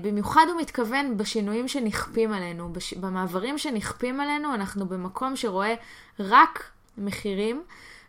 במיוחד 0.02 0.46
הוא 0.50 0.62
מתכוון 0.62 1.18
בשינויים 1.18 1.68
שנכפים 1.68 2.34
עלינו, 2.34 2.74
בש... 2.74 2.94
במעברים 2.94 3.58
שנכפים 3.58 4.20
עלינו, 4.20 4.54
אנחנו 4.54 4.86
במקום 4.86 5.36
שרואה 5.36 5.74
רק 6.20 6.64
מחירים, 6.98 7.64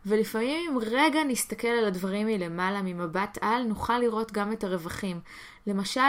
ולפעמים 0.07 0.71
אם 0.71 0.79
רגע 0.83 1.25
נסתכל 1.25 1.68
על 1.68 1.85
הדברים 1.85 2.27
מלמעלה, 2.27 2.83
ממבט 2.83 3.38
על, 3.40 3.62
נוכל 3.62 3.99
לראות 3.99 4.33
גם 4.33 4.53
את 4.53 4.64
הרווחים. 4.64 5.21
למשל, 5.66 6.01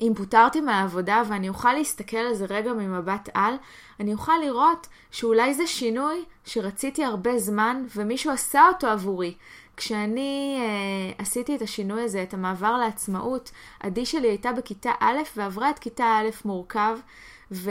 אם 0.00 0.12
פוטרתי 0.16 0.60
מהעבודה 0.60 1.22
ואני 1.28 1.48
אוכל 1.48 1.72
להסתכל 1.72 2.16
על 2.16 2.34
זה 2.34 2.46
רגע 2.48 2.72
ממבט 2.72 3.28
על, 3.34 3.54
אני 4.00 4.12
אוכל 4.12 4.32
לראות 4.44 4.86
שאולי 5.10 5.54
זה 5.54 5.66
שינוי 5.66 6.24
שרציתי 6.44 7.04
הרבה 7.04 7.38
זמן 7.38 7.84
ומישהו 7.96 8.32
עשה 8.32 8.68
אותו 8.68 8.86
עבורי. 8.86 9.34
כשאני 9.76 10.58
uh, 10.58 11.22
עשיתי 11.22 11.56
את 11.56 11.62
השינוי 11.62 12.02
הזה, 12.02 12.22
את 12.22 12.34
המעבר 12.34 12.76
לעצמאות, 12.76 13.50
עדי 13.80 14.06
שלי 14.06 14.28
הייתה 14.28 14.52
בכיתה 14.52 14.90
א' 15.00 15.18
ועברה 15.36 15.70
את 15.70 15.78
כיתה 15.78 16.04
א' 16.04 16.30
מורכב, 16.44 16.98
ו, 17.52 17.70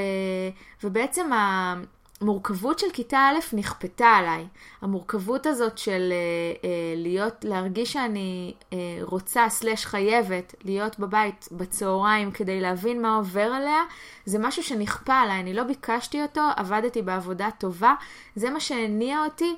ובעצם 0.84 1.30
המורכבות 1.34 2.80
של 2.80 2.88
כיתה 2.94 3.18
א' 3.18 3.56
נכפתה 3.56 4.08
עליי. 4.08 4.48
המורכבות 4.82 5.46
הזאת 5.46 5.78
של 5.78 6.14
uh, 6.14 6.62
uh, 6.62 6.66
להיות, 6.96 7.34
להרגיש 7.44 7.94
שאני 7.94 8.54
uh, 8.60 8.74
רוצה, 9.02 9.50
סלש 9.50 9.86
חייבת, 9.86 10.56
להיות 10.64 11.00
בבית 11.00 11.48
בצהריים 11.52 12.32
כדי 12.32 12.62
להבין 12.62 13.02
מה 13.02 13.16
עובר 13.16 13.42
עליה, 13.42 13.82
זה 14.26 14.40
משהו 14.40 14.64
שנכפה 14.64 15.16
עליי, 15.16 15.40
אני 15.40 15.54
לא 15.54 15.64
ביקשתי 15.64 16.22
אותו, 16.22 16.42
עבדתי 16.56 17.02
בעבודה 17.02 17.50
טובה, 17.58 17.94
זה 18.36 18.50
מה 18.50 18.60
שהניע 18.60 19.24
אותי. 19.26 19.56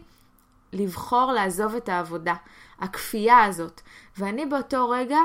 לבחור 0.74 1.32
לעזוב 1.32 1.76
את 1.76 1.90
העבודה. 1.90 2.34
הכפייה 2.80 3.44
הזאת. 3.44 3.82
ואני 4.18 4.46
באותו 4.46 4.90
רגע 4.90 5.20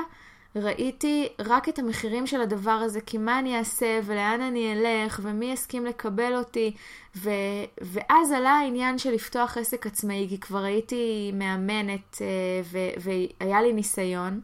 ראיתי 0.55 1.27
רק 1.39 1.69
את 1.69 1.79
המחירים 1.79 2.27
של 2.27 2.41
הדבר 2.41 2.71
הזה, 2.71 3.01
כי 3.01 3.17
מה 3.17 3.39
אני 3.39 3.57
אעשה 3.57 3.99
ולאן 4.05 4.41
אני 4.41 4.73
אלך 4.73 5.19
ומי 5.23 5.45
יסכים 5.45 5.85
לקבל 5.85 6.35
אותי. 6.35 6.73
ו... 7.15 7.29
ואז 7.81 8.31
עלה 8.31 8.49
העניין 8.49 8.97
של 8.97 9.11
לפתוח 9.11 9.57
עסק 9.57 9.87
עצמאי, 9.87 10.25
כי 10.29 10.39
כבר 10.39 10.63
הייתי 10.63 11.31
מאמנת 11.33 12.21
אה, 12.21 12.27
ו... 12.63 12.77
והיה 12.97 13.61
לי 13.61 13.73
ניסיון. 13.73 14.41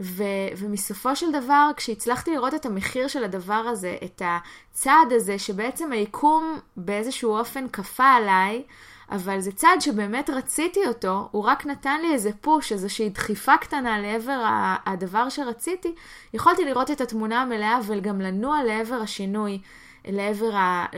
ו... 0.00 0.22
ומסופו 0.56 1.16
של 1.16 1.32
דבר, 1.32 1.70
כשהצלחתי 1.76 2.30
לראות 2.30 2.54
את 2.54 2.66
המחיר 2.66 3.08
של 3.08 3.24
הדבר 3.24 3.54
הזה, 3.54 3.96
את 4.04 4.22
הצעד 4.24 5.12
הזה, 5.12 5.38
שבעצם 5.38 5.92
היקום 5.92 6.58
באיזשהו 6.76 7.38
אופן 7.38 7.68
כפה 7.68 8.04
עליי, 8.04 8.62
אבל 9.10 9.40
זה 9.40 9.52
צעד 9.52 9.80
שבאמת 9.80 10.30
רציתי 10.30 10.80
אותו, 10.86 11.28
הוא 11.30 11.44
רק 11.44 11.66
נתן 11.66 12.00
לי 12.00 12.12
איזה 12.12 12.30
פוש, 12.40 12.72
איזושהי 12.72 13.08
דחיפה 13.08 13.56
קטנה 13.56 13.98
לעבר 13.98 14.44
הדבר 14.86 15.28
שרציתי, 15.28 15.94
יכולתי 16.34 16.64
לראות 16.64 16.90
את 16.90 17.00
התמונה 17.00 17.42
המלאה 17.42 17.78
וגם 17.86 18.20
לנוע 18.20 18.64
לעבר 18.64 18.94
השינוי. 18.94 19.60
לעבר 20.08 20.50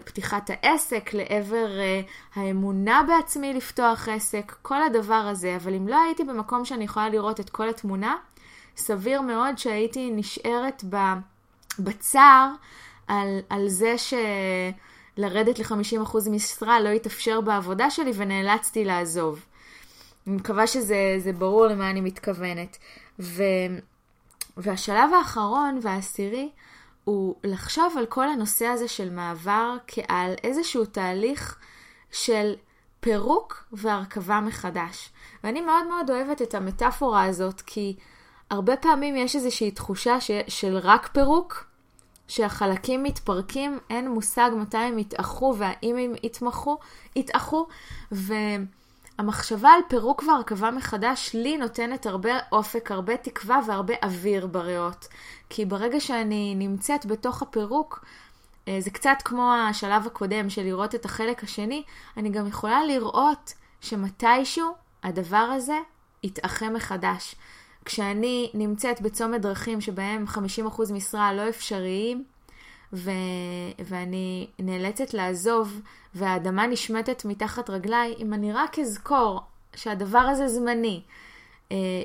פתיחת 0.05 0.51
העסק, 0.51 1.11
לעבר 1.15 1.67
uh, 1.67 2.39
האמונה 2.39 3.03
בעצמי 3.09 3.55
לפתוח 3.55 4.09
עסק, 4.09 4.55
כל 4.63 4.83
הדבר 4.83 5.15
הזה. 5.15 5.57
אבל 5.57 5.75
אם 5.75 5.89
לא 5.89 6.03
הייתי 6.03 6.25
במקום 6.25 6.65
שאני 6.65 6.85
יכולה 6.85 7.09
לראות 7.09 7.41
את 7.41 7.51
כל 7.51 7.69
התמונה, 7.69 8.15
סביר 8.77 9.21
מאוד 9.21 9.59
שהייתי 9.59 10.11
נשארת 10.11 10.85
בצער 11.79 12.49
על, 13.09 13.39
על 13.51 13.69
זה 13.69 13.99
ש... 13.99 14.15
לרדת 15.17 15.59
ל-50% 15.59 16.31
משרה 16.31 16.81
לא 16.81 16.89
התאפשר 16.89 17.41
בעבודה 17.41 17.91
שלי 17.91 18.13
ונאלצתי 18.15 18.85
לעזוב. 18.85 19.45
אני 20.27 20.37
מקווה 20.37 20.67
שזה 20.67 21.33
ברור 21.39 21.67
למה 21.67 21.91
אני 21.91 22.01
מתכוונת. 22.01 22.77
ו, 23.19 23.43
והשלב 24.57 25.11
האחרון 25.19 25.79
והעשירי 25.83 26.51
הוא 27.05 27.35
לחשוב 27.45 27.95
על 27.99 28.07
כל 28.07 28.29
הנושא 28.29 28.67
הזה 28.67 28.89
של 28.89 29.11
מעבר 29.11 29.77
כעל 29.87 30.35
איזשהו 30.45 30.85
תהליך 30.85 31.59
של 32.13 32.55
פירוק 33.01 33.65
והרכבה 33.73 34.41
מחדש. 34.41 35.11
ואני 35.45 35.61
מאוד 35.61 35.87
מאוד 35.87 36.11
אוהבת 36.11 36.43
את 36.43 36.55
המטאפורה 36.55 37.25
הזאת, 37.25 37.61
כי 37.61 37.97
הרבה 38.51 38.77
פעמים 38.77 39.17
יש 39.17 39.37
איזושהי 39.37 39.71
תחושה 39.71 40.21
ש, 40.21 40.31
של 40.49 40.77
רק 40.77 41.09
פירוק, 41.13 41.67
שהחלקים 42.29 43.03
מתפרקים, 43.03 43.79
אין 43.91 44.11
מושג 44.11 44.51
מתי 44.57 44.79
הם 44.79 44.99
יתאחו 44.99 45.55
והאם 45.59 45.97
הם 45.97 46.15
יתמחו, 46.23 46.79
יתאחו, 47.17 47.67
והמחשבה 48.13 49.69
על 49.71 49.81
פירוק 49.89 50.23
והרכבה 50.29 50.71
מחדש 50.71 51.31
לי 51.35 51.57
נותנת 51.57 52.07
הרבה 52.07 52.31
אופק, 52.53 52.91
הרבה 52.91 53.17
תקווה 53.17 53.61
והרבה 53.67 53.95
אוויר 54.03 54.47
בריאות. 54.47 55.09
כי 55.51 55.65
ברגע 55.65 56.01
שאני 56.01 56.55
נמצאת 56.55 57.07
בתוך 57.07 57.43
הפירוק, 57.43 58.05
אה, 58.69 58.77
זה 58.81 58.91
קצת 58.91 59.17
כמו 59.25 59.53
השלב 59.53 60.07
הקודם 60.07 60.51
של 60.51 60.63
לראות 60.63 60.95
את 60.95 61.05
החלק 61.05 61.45
השני, 61.45 61.83
אני 62.17 62.31
גם 62.31 62.47
יכולה 62.47 62.85
לראות 62.85 63.53
שמתישהו 63.81 64.75
הדבר 65.03 65.37
הזה 65.37 65.79
יתאחה 66.23 66.71
מחדש. 66.71 67.35
כשאני 67.87 68.51
נמצאת 68.55 69.01
בצומת 69.01 69.41
דרכים 69.41 69.81
שבהם 69.81 70.25
50% 70.29 70.93
משרה 70.93 71.33
לא 71.33 71.49
אפשריים, 71.49 72.25
ו... 72.93 73.11
ואני 73.87 74.47
נאלצת 74.59 75.15
לעזוב, 75.15 75.81
והאדמה 76.15 76.67
נשמטת 76.67 77.25
מתחת 77.25 77.71
רגליי, 77.71 78.15
אם 78.19 78.35
אני 78.35 78.53
רק 78.53 78.79
אזכור 78.79 79.41
שהדבר 79.77 80.19
הזה 80.19 80.49
זמני, 80.49 81.03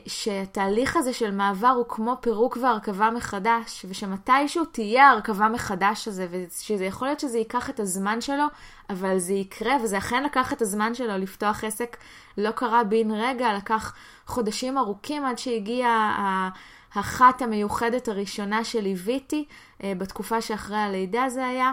שהתהליך 0.08 0.98
הזה 0.98 1.14
של 1.14 1.32
מעבר 1.32 1.68
הוא 1.68 1.86
כמו 1.90 2.16
פירוק 2.22 2.58
והרכבה 2.62 3.10
מחדש, 3.10 3.86
ושמתישהו 3.90 4.66
תהיה 4.66 5.10
הרכבה 5.10 5.50
מחדש 5.50 6.08
הזה, 6.08 6.28
ושזה 6.32 6.86
יכול 6.86 7.08
להיות 7.08 7.20
שזה 7.20 7.38
ייקח 7.38 7.70
את 7.70 7.80
הזמן 7.80 8.22
שלו, 8.22 8.46
אבל 8.90 9.18
זה 9.20 9.34
יקרה, 9.34 9.74
וזה 9.84 9.98
אכן 9.98 10.24
לקח 10.24 10.54
את 10.54 10.62
הזמן 10.62 10.96
שלו 10.96 11.18
לפתוח 11.18 11.64
עסק, 11.64 11.98
לא 12.38 12.52
קרה 12.52 12.84
בן 12.84 13.12
רגע, 13.12 13.54
לקח 13.54 13.94
חודשים 14.28 14.78
ארוכים 14.78 15.26
עד 15.26 15.38
שהגיעה 15.38 16.50
החת 16.96 17.42
המיוחדת 17.42 18.08
הראשונה 18.08 18.64
שליוויתי, 18.64 19.46
אה, 19.84 19.94
בתקופה 19.98 20.42
שאחרי 20.42 20.78
הלידה 20.78 21.30
זה 21.30 21.48
היה, 21.48 21.72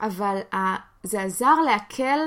אבל 0.00 0.38
זה 1.02 1.22
עזר 1.22 1.54
להקל 1.64 2.18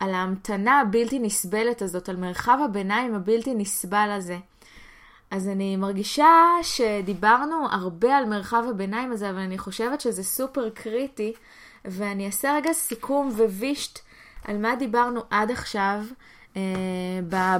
על 0.00 0.14
ההמתנה 0.14 0.80
הבלתי 0.80 1.18
נסבלת 1.18 1.82
הזאת, 1.82 2.08
על 2.08 2.16
מרחב 2.16 2.58
הביניים 2.64 3.14
הבלתי 3.14 3.54
נסבל 3.54 4.10
הזה. 4.10 4.38
אז 5.30 5.48
אני 5.48 5.76
מרגישה 5.76 6.34
שדיברנו 6.62 7.66
הרבה 7.70 8.16
על 8.16 8.24
מרחב 8.24 8.64
הביניים 8.70 9.12
הזה, 9.12 9.30
אבל 9.30 9.38
אני 9.38 9.58
חושבת 9.58 10.00
שזה 10.00 10.24
סופר 10.24 10.70
קריטי, 10.70 11.32
ואני 11.84 12.26
אעשה 12.26 12.54
רגע 12.54 12.72
סיכום 12.72 13.28
ווישט 13.28 13.98
על 14.44 14.58
מה 14.58 14.76
דיברנו 14.76 15.20
עד 15.30 15.50
עכשיו. 15.50 16.02
Uh, 16.54 16.56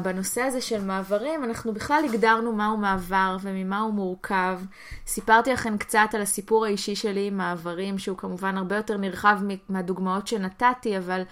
בנושא 0.03 0.43
הזה 0.43 0.61
של 0.61 0.85
מעברים, 0.85 1.45
אנחנו 1.45 1.73
בכלל 1.73 2.05
הגדרנו 2.05 2.53
מהו 2.53 2.77
מעבר 2.77 3.37
וממה 3.41 3.81
הוא 3.81 3.95
מורכב. 3.95 4.61
סיפרתי 5.07 5.53
לכם 5.53 5.79
קצת 5.79 6.09
על 6.15 6.23
הסיפור 6.23 6.65
האישי 6.65 6.97
שלי 6.97 7.27
עם 7.27 7.37
מעברים, 7.37 7.99
שהוא 7.99 8.17
כמובן 8.17 8.57
הרבה 8.57 8.77
יותר 8.77 8.97
נרחב 8.97 9.39
מהדוגמאות 9.69 10.27
שנתתי, 10.27 10.99
אבל 10.99 11.23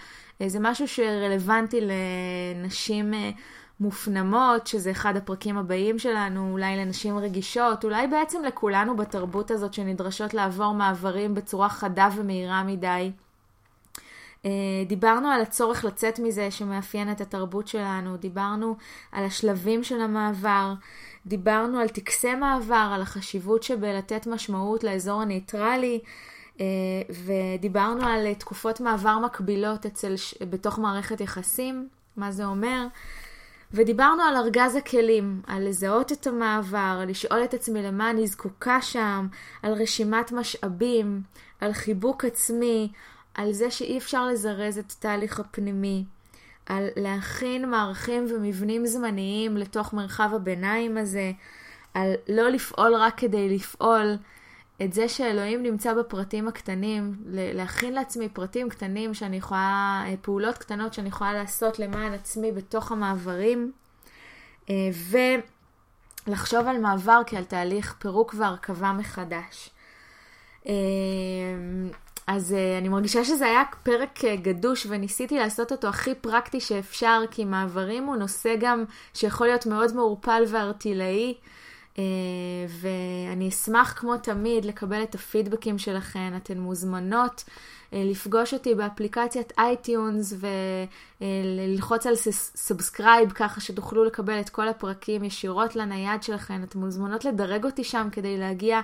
זה 0.46 0.58
משהו 0.60 0.88
שרלוונטי 0.88 1.80
לנשים 1.80 3.12
uh, 3.12 3.16
מופנמות, 3.80 4.66
שזה 4.66 4.90
אחד 4.90 5.16
הפרקים 5.16 5.58
הבאים 5.58 5.98
שלנו, 5.98 6.52
אולי 6.52 6.76
לנשים 6.76 7.18
רגישות, 7.18 7.84
אולי 7.84 8.06
בעצם 8.06 8.44
לכולנו 8.44 8.96
בתרבות 8.96 9.50
הזאת 9.50 9.74
שנדרשות 9.74 10.34
לעבור 10.34 10.74
מעברים 10.74 11.34
בצורה 11.34 11.68
חדה 11.68 12.08
ומהירה 12.16 12.62
מדי. 12.62 13.12
אה, 14.44 14.50
דיברנו 14.86 15.28
על 15.28 15.40
הצורך 15.40 15.84
לצאת 15.84 16.18
מזה 16.18 16.50
שמאפיין 16.50 17.12
את 17.12 17.20
התרבות 17.20 17.68
שלנו, 17.68 18.16
דיברנו 18.16 18.76
על 19.12 19.24
השלבים 19.24 19.84
של 19.84 20.00
המעבר, 20.00 20.74
דיברנו 21.26 21.78
על 21.78 21.88
טקסי 21.88 22.34
מעבר, 22.34 22.90
על 22.94 23.02
החשיבות 23.02 23.62
שבלתת 23.62 24.26
משמעות 24.26 24.84
לאזור 24.84 25.22
הניטרלי, 25.22 26.00
ודיברנו 27.24 28.06
על 28.06 28.34
תקופות 28.34 28.80
מעבר 28.80 29.18
מקבילות 29.18 29.86
אצל, 29.86 30.14
בתוך 30.50 30.78
מערכת 30.78 31.20
יחסים, 31.20 31.88
מה 32.16 32.32
זה 32.32 32.44
אומר. 32.44 32.86
ודיברנו 33.72 34.22
על 34.22 34.36
ארגז 34.36 34.76
הכלים, 34.76 35.42
על 35.46 35.68
לזהות 35.68 36.12
את 36.12 36.26
המעבר, 36.26 37.02
לשאול 37.06 37.44
את 37.44 37.54
עצמי 37.54 37.82
למה 37.82 38.10
אני 38.10 38.26
זקוקה 38.26 38.82
שם, 38.82 39.26
על 39.62 39.72
רשימת 39.72 40.32
משאבים, 40.32 41.22
על 41.60 41.72
חיבוק 41.72 42.24
עצמי, 42.24 42.92
על 43.34 43.52
זה 43.52 43.70
שאי 43.70 43.98
אפשר 43.98 44.26
לזרז 44.26 44.78
את 44.78 44.92
התהליך 44.98 45.40
הפנימי, 45.40 46.04
על 46.66 46.88
להכין 46.96 47.70
מערכים 47.70 48.26
ומבנים 48.30 48.86
זמניים 48.86 49.56
לתוך 49.56 49.94
מרחב 49.94 50.30
הביניים 50.34 50.98
הזה, 50.98 51.32
על 51.94 52.14
לא 52.28 52.48
לפעול 52.48 52.94
רק 52.94 53.18
כדי 53.18 53.48
לפעול, 53.48 54.16
את 54.82 54.92
זה 54.92 55.08
שאלוהים 55.08 55.62
נמצא 55.62 55.94
בפרטים 55.94 56.48
הקטנים, 56.48 57.14
להכין 57.26 57.94
לעצמי 57.94 58.28
פרטים 58.28 58.68
קטנים 58.68 59.14
שאני 59.14 59.36
יכולה, 59.36 60.02
אה, 60.06 60.14
פעולות 60.22 60.58
קטנות 60.58 60.94
שאני 60.94 61.08
יכולה 61.08 61.32
לעשות 61.32 61.78
למען 61.78 62.14
עצמי 62.14 62.52
בתוך 62.52 62.92
המעברים, 62.92 63.72
אה, 64.70 64.74
ולחשוב 66.26 66.66
על 66.66 66.78
מעבר 66.78 67.20
כעל 67.26 67.44
תהליך 67.44 67.94
פירוק 67.98 68.34
והרכבה 68.38 68.92
מחדש. 68.92 69.70
אה, 70.66 70.72
אז 72.26 72.54
אני 72.78 72.88
מרגישה 72.88 73.24
שזה 73.24 73.46
היה 73.46 73.62
פרק 73.82 74.24
גדוש 74.42 74.86
וניסיתי 74.90 75.38
לעשות 75.38 75.72
אותו 75.72 75.88
הכי 75.88 76.14
פרקטי 76.14 76.60
שאפשר, 76.60 77.22
כי 77.30 77.44
מעברים 77.44 78.04
הוא 78.04 78.16
נושא 78.16 78.54
גם 78.60 78.84
שיכול 79.14 79.46
להיות 79.46 79.66
מאוד 79.66 79.96
מעורפל 79.96 80.42
וערטילאי. 80.48 81.34
אה, 81.98 82.02
ואני 82.68 83.48
אשמח 83.48 83.94
כמו 83.96 84.16
תמיד 84.16 84.64
לקבל 84.64 85.02
את 85.02 85.14
הפידבקים 85.14 85.78
שלכן. 85.78 86.36
אתן 86.36 86.58
מוזמנות 86.58 87.44
אה, 87.92 88.02
לפגוש 88.04 88.54
אותי 88.54 88.74
באפליקציית 88.74 89.52
iTunes 89.58 90.34
וללחוץ 91.20 92.06
על 92.06 92.14
subscribe 92.30 93.32
ככה 93.32 93.60
שתוכלו 93.60 94.04
לקבל 94.04 94.40
את 94.40 94.48
כל 94.48 94.68
הפרקים 94.68 95.24
ישירות 95.24 95.76
לנייד 95.76 96.22
שלכן. 96.22 96.62
אתן 96.62 96.78
מוזמנות 96.78 97.24
לדרג 97.24 97.64
אותי 97.64 97.84
שם 97.84 98.08
כדי 98.12 98.38
להגיע 98.38 98.80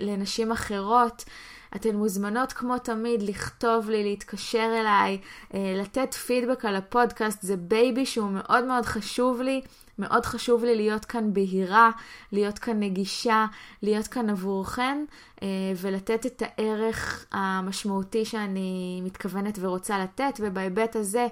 לנשים 0.00 0.52
אחרות. 0.52 1.24
אתן 1.76 1.96
מוזמנות 1.96 2.52
כמו 2.52 2.78
תמיד 2.78 3.22
לכתוב 3.22 3.90
לי, 3.90 4.02
להתקשר 4.04 4.68
אליי, 4.80 5.18
אה, 5.54 5.74
לתת 5.76 6.14
פידבק 6.14 6.64
על 6.64 6.76
הפודקאסט, 6.76 7.42
זה 7.42 7.56
בייבי 7.56 8.06
שהוא 8.06 8.30
מאוד 8.30 8.64
מאוד 8.64 8.86
חשוב 8.86 9.40
לי. 9.40 9.60
מאוד 9.98 10.26
חשוב 10.26 10.64
לי 10.64 10.74
להיות 10.74 11.04
כאן 11.04 11.32
בהירה, 11.32 11.90
להיות 12.32 12.58
כאן 12.58 12.80
נגישה, 12.80 13.46
להיות 13.82 14.06
כאן 14.06 14.30
עבורכן, 14.30 15.04
אה, 15.42 15.48
ולתת 15.76 16.26
את 16.26 16.42
הערך 16.46 17.26
המשמעותי 17.32 18.24
שאני 18.24 19.00
מתכוונת 19.04 19.58
ורוצה 19.60 19.98
לתת, 19.98 20.40
ובהיבט 20.40 20.96
הזה, 20.96 21.26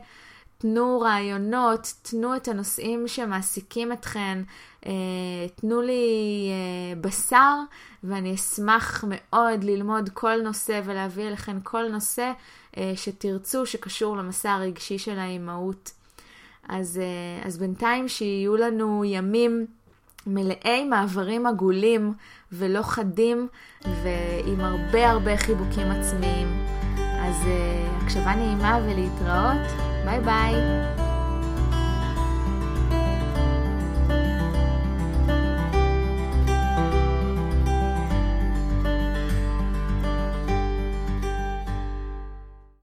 תנו 0.59 1.01
רעיונות, 1.01 1.93
תנו 2.03 2.37
את 2.37 2.49
הנושאים 2.49 3.09
שמעסיקים 3.09 3.93
אתכן, 3.93 4.43
אה, 4.87 4.93
תנו 5.55 5.83
לי 5.83 6.49
אה, 6.51 7.01
בשר, 7.01 7.55
ואני 8.05 8.35
אשמח 8.35 9.05
מאוד 9.09 9.65
ללמוד 9.65 10.11
כל 10.15 10.43
נושא 10.43 10.81
ולהביא 10.85 11.29
אליכן 11.29 11.57
כל 11.63 11.89
נושא 11.89 12.33
שתרצו 12.95 13.67
שקשור 13.67 14.17
למסע 14.17 14.53
הרגשי 14.53 14.99
של 14.99 15.19
האימהות. 15.19 15.91
אז, 16.69 17.01
אה, 17.03 17.47
אז 17.47 17.59
בינתיים 17.59 18.09
שיהיו 18.09 18.57
לנו 18.57 19.05
ימים 19.05 19.67
מלאי 20.27 20.85
מעברים 20.85 21.47
עגולים 21.47 22.13
ולא 22.53 22.83
חדים 22.83 23.49
ועם 23.85 24.61
הרבה 24.61 25.11
הרבה 25.11 25.37
חיבוקים 25.37 25.91
עצמיים. 25.91 26.65
אז 26.97 27.43
uh, 27.43 28.03
הקשבה 28.05 28.35
נעימה 28.35 28.79
ולהתראות. 28.85 29.81
ביי 30.05 30.21
ביי. 30.21 31.04